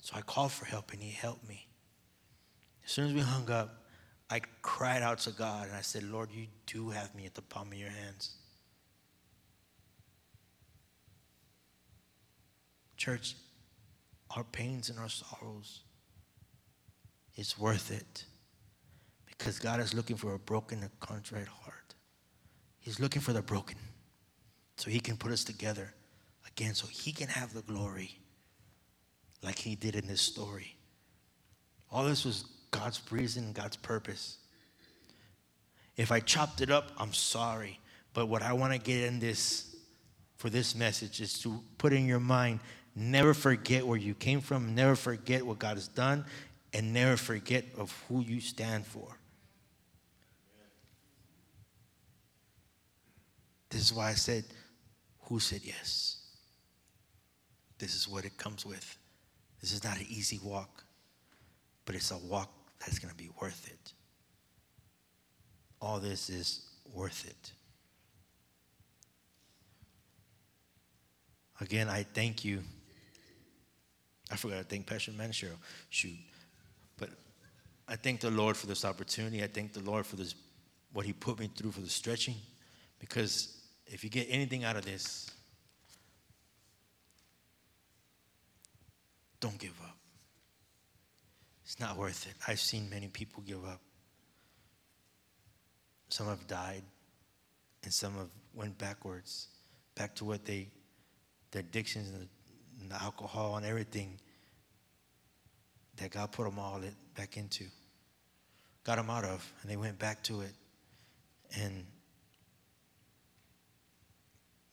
So 0.00 0.14
I 0.16 0.22
called 0.22 0.52
for 0.52 0.64
help 0.64 0.92
and 0.92 1.02
he 1.02 1.10
helped 1.10 1.46
me. 1.48 1.66
As 2.84 2.90
soon 2.90 3.06
as 3.06 3.14
we 3.14 3.20
hung 3.20 3.50
up, 3.50 3.84
I 4.30 4.40
cried 4.62 5.02
out 5.02 5.18
to 5.20 5.30
God 5.30 5.68
and 5.68 5.76
I 5.76 5.80
said, 5.80 6.02
Lord, 6.02 6.30
you 6.32 6.46
do 6.66 6.90
have 6.90 7.14
me 7.14 7.26
at 7.26 7.34
the 7.34 7.42
palm 7.42 7.68
of 7.68 7.78
your 7.78 7.90
hands. 7.90 8.36
Church, 12.96 13.36
our 14.34 14.44
pains 14.44 14.88
and 14.88 14.98
our 14.98 15.08
sorrows, 15.08 15.80
it's 17.34 17.58
worth 17.58 17.90
it 17.90 18.24
because 19.38 19.58
God 19.58 19.80
is 19.80 19.94
looking 19.94 20.16
for 20.16 20.34
a 20.34 20.38
broken 20.38 20.82
and 20.82 21.00
contrite 21.00 21.46
heart. 21.46 21.94
He's 22.80 23.00
looking 23.00 23.22
for 23.22 23.32
the 23.32 23.42
broken 23.42 23.78
so 24.76 24.90
he 24.90 25.00
can 25.00 25.16
put 25.16 25.32
us 25.32 25.44
together 25.44 25.94
again 26.46 26.74
so 26.74 26.86
he 26.86 27.12
can 27.12 27.28
have 27.28 27.54
the 27.54 27.62
glory 27.62 28.18
like 29.42 29.58
he 29.58 29.74
did 29.74 29.96
in 29.96 30.06
this 30.06 30.20
story. 30.20 30.76
All 31.90 32.04
this 32.04 32.24
was 32.24 32.44
God's 32.70 33.00
reason, 33.10 33.52
God's 33.52 33.76
purpose. 33.76 34.38
If 35.96 36.10
I 36.10 36.20
chopped 36.20 36.60
it 36.60 36.70
up, 36.70 36.90
I'm 36.98 37.12
sorry. 37.12 37.78
But 38.14 38.26
what 38.26 38.42
I 38.42 38.52
want 38.52 38.72
to 38.72 38.78
get 38.78 39.04
in 39.04 39.20
this 39.20 39.76
for 40.36 40.50
this 40.50 40.74
message 40.74 41.20
is 41.20 41.38
to 41.40 41.60
put 41.78 41.92
in 41.92 42.06
your 42.06 42.20
mind 42.20 42.60
never 42.96 43.34
forget 43.34 43.86
where 43.86 43.98
you 43.98 44.14
came 44.14 44.40
from, 44.40 44.74
never 44.74 44.94
forget 44.94 45.44
what 45.44 45.58
God 45.58 45.76
has 45.76 45.88
done, 45.88 46.24
and 46.72 46.92
never 46.92 47.16
forget 47.16 47.64
of 47.76 47.92
who 48.08 48.20
you 48.20 48.40
stand 48.40 48.86
for. 48.86 49.18
This 53.74 53.82
is 53.82 53.92
why 53.92 54.10
I 54.10 54.14
said, 54.14 54.44
Who 55.22 55.40
said 55.40 55.62
yes? 55.64 56.18
This 57.76 57.96
is 57.96 58.06
what 58.06 58.24
it 58.24 58.36
comes 58.36 58.64
with. 58.64 58.98
This 59.60 59.72
is 59.72 59.82
not 59.82 59.96
an 59.96 60.06
easy 60.08 60.38
walk, 60.44 60.84
but 61.84 61.96
it's 61.96 62.12
a 62.12 62.18
walk 62.18 62.50
that's 62.78 63.00
going 63.00 63.10
to 63.10 63.16
be 63.16 63.30
worth 63.42 63.68
it. 63.68 63.92
All 65.80 65.98
this 65.98 66.30
is 66.30 66.64
worth 66.94 67.26
it. 67.26 67.50
Again, 71.60 71.88
I 71.88 72.04
thank 72.04 72.44
you. 72.44 72.60
I 74.30 74.36
forgot 74.36 74.58
to 74.58 74.64
thank 74.64 74.86
Pastor 74.86 75.10
Manshiro. 75.10 75.56
Shoot. 75.90 76.14
But 76.96 77.10
I 77.88 77.96
thank 77.96 78.20
the 78.20 78.30
Lord 78.30 78.56
for 78.56 78.68
this 78.68 78.84
opportunity. 78.84 79.42
I 79.42 79.48
thank 79.48 79.72
the 79.72 79.82
Lord 79.82 80.06
for 80.06 80.14
this, 80.14 80.36
what 80.92 81.04
He 81.04 81.12
put 81.12 81.40
me 81.40 81.50
through 81.56 81.72
for 81.72 81.80
the 81.80 81.88
stretching. 81.88 82.36
Because 83.00 83.62
if 83.86 84.02
you 84.02 84.10
get 84.10 84.26
anything 84.30 84.64
out 84.64 84.76
of 84.76 84.84
this, 84.84 85.30
don't 89.40 89.58
give 89.58 89.78
up. 89.82 89.96
It's 91.64 91.78
not 91.80 91.96
worth 91.96 92.26
it. 92.26 92.34
I've 92.46 92.60
seen 92.60 92.88
many 92.88 93.08
people 93.08 93.42
give 93.46 93.64
up. 93.64 93.80
Some 96.08 96.28
have 96.28 96.46
died, 96.46 96.82
and 97.82 97.92
some 97.92 98.14
have 98.14 98.28
went 98.54 98.78
backwards, 98.78 99.48
back 99.94 100.14
to 100.16 100.24
what 100.24 100.44
they, 100.44 100.68
their 101.50 101.60
addictions 101.60 102.10
and 102.10 102.22
the, 102.22 102.28
and 102.80 102.90
the 102.90 103.02
alcohol 103.02 103.56
and 103.56 103.66
everything 103.66 104.18
that 105.96 106.10
God 106.10 106.32
put 106.32 106.44
them 106.44 106.58
all 106.58 106.80
back 107.16 107.36
into, 107.36 107.64
got 108.84 108.96
them 108.96 109.10
out 109.10 109.24
of, 109.24 109.52
and 109.62 109.70
they 109.70 109.76
went 109.76 109.98
back 109.98 110.22
to 110.24 110.42
it, 110.42 110.52
and 111.58 111.84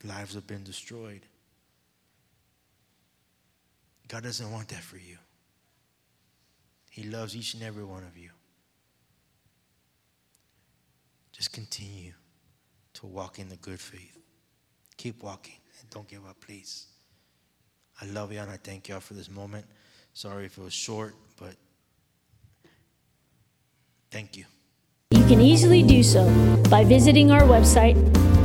lives 0.03 0.33
have 0.35 0.47
been 0.47 0.63
destroyed. 0.63 1.21
God 4.07 4.23
doesn't 4.23 4.51
want 4.51 4.67
that 4.69 4.81
for 4.81 4.97
you. 4.97 5.17
He 6.89 7.03
loves 7.03 7.35
each 7.35 7.53
and 7.53 7.63
every 7.63 7.85
one 7.85 8.03
of 8.03 8.17
you. 8.17 8.29
Just 11.31 11.53
continue 11.53 12.11
to 12.93 13.05
walk 13.05 13.39
in 13.39 13.47
the 13.47 13.55
good 13.55 13.79
faith. 13.79 14.17
Keep 14.97 15.23
walking 15.23 15.55
and 15.79 15.89
don't 15.89 16.07
give 16.07 16.25
up, 16.25 16.39
please. 16.41 16.87
I 18.01 18.05
love 18.07 18.33
you 18.33 18.39
and 18.39 18.51
I 18.51 18.57
thank 18.57 18.89
y'all 18.89 18.99
for 18.99 19.13
this 19.13 19.29
moment. 19.29 19.65
Sorry 20.13 20.45
if 20.45 20.57
it 20.57 20.61
was 20.61 20.73
short, 20.73 21.15
but 21.37 21.55
thank. 24.11 24.35
You 24.35 24.43
can 25.32 25.39
easily 25.39 25.82
do 25.82 26.03
so 26.03 26.29
by 26.69 26.84
visiting 26.84 27.32
our 27.32 27.43
website, 27.43 27.95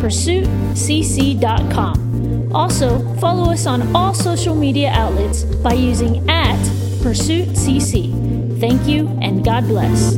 pursuitcc.com. 0.00 2.54
Also, 2.54 3.00
follow 3.16 3.50
us 3.50 3.66
on 3.66 3.94
all 3.94 4.14
social 4.14 4.54
media 4.54 4.90
outlets 4.92 5.42
by 5.42 5.72
using 5.72 6.30
at 6.30 6.56
PursuitCC. 7.02 8.60
Thank 8.60 8.86
you 8.86 9.08
and 9.20 9.44
God 9.44 9.66
bless. 9.66 10.16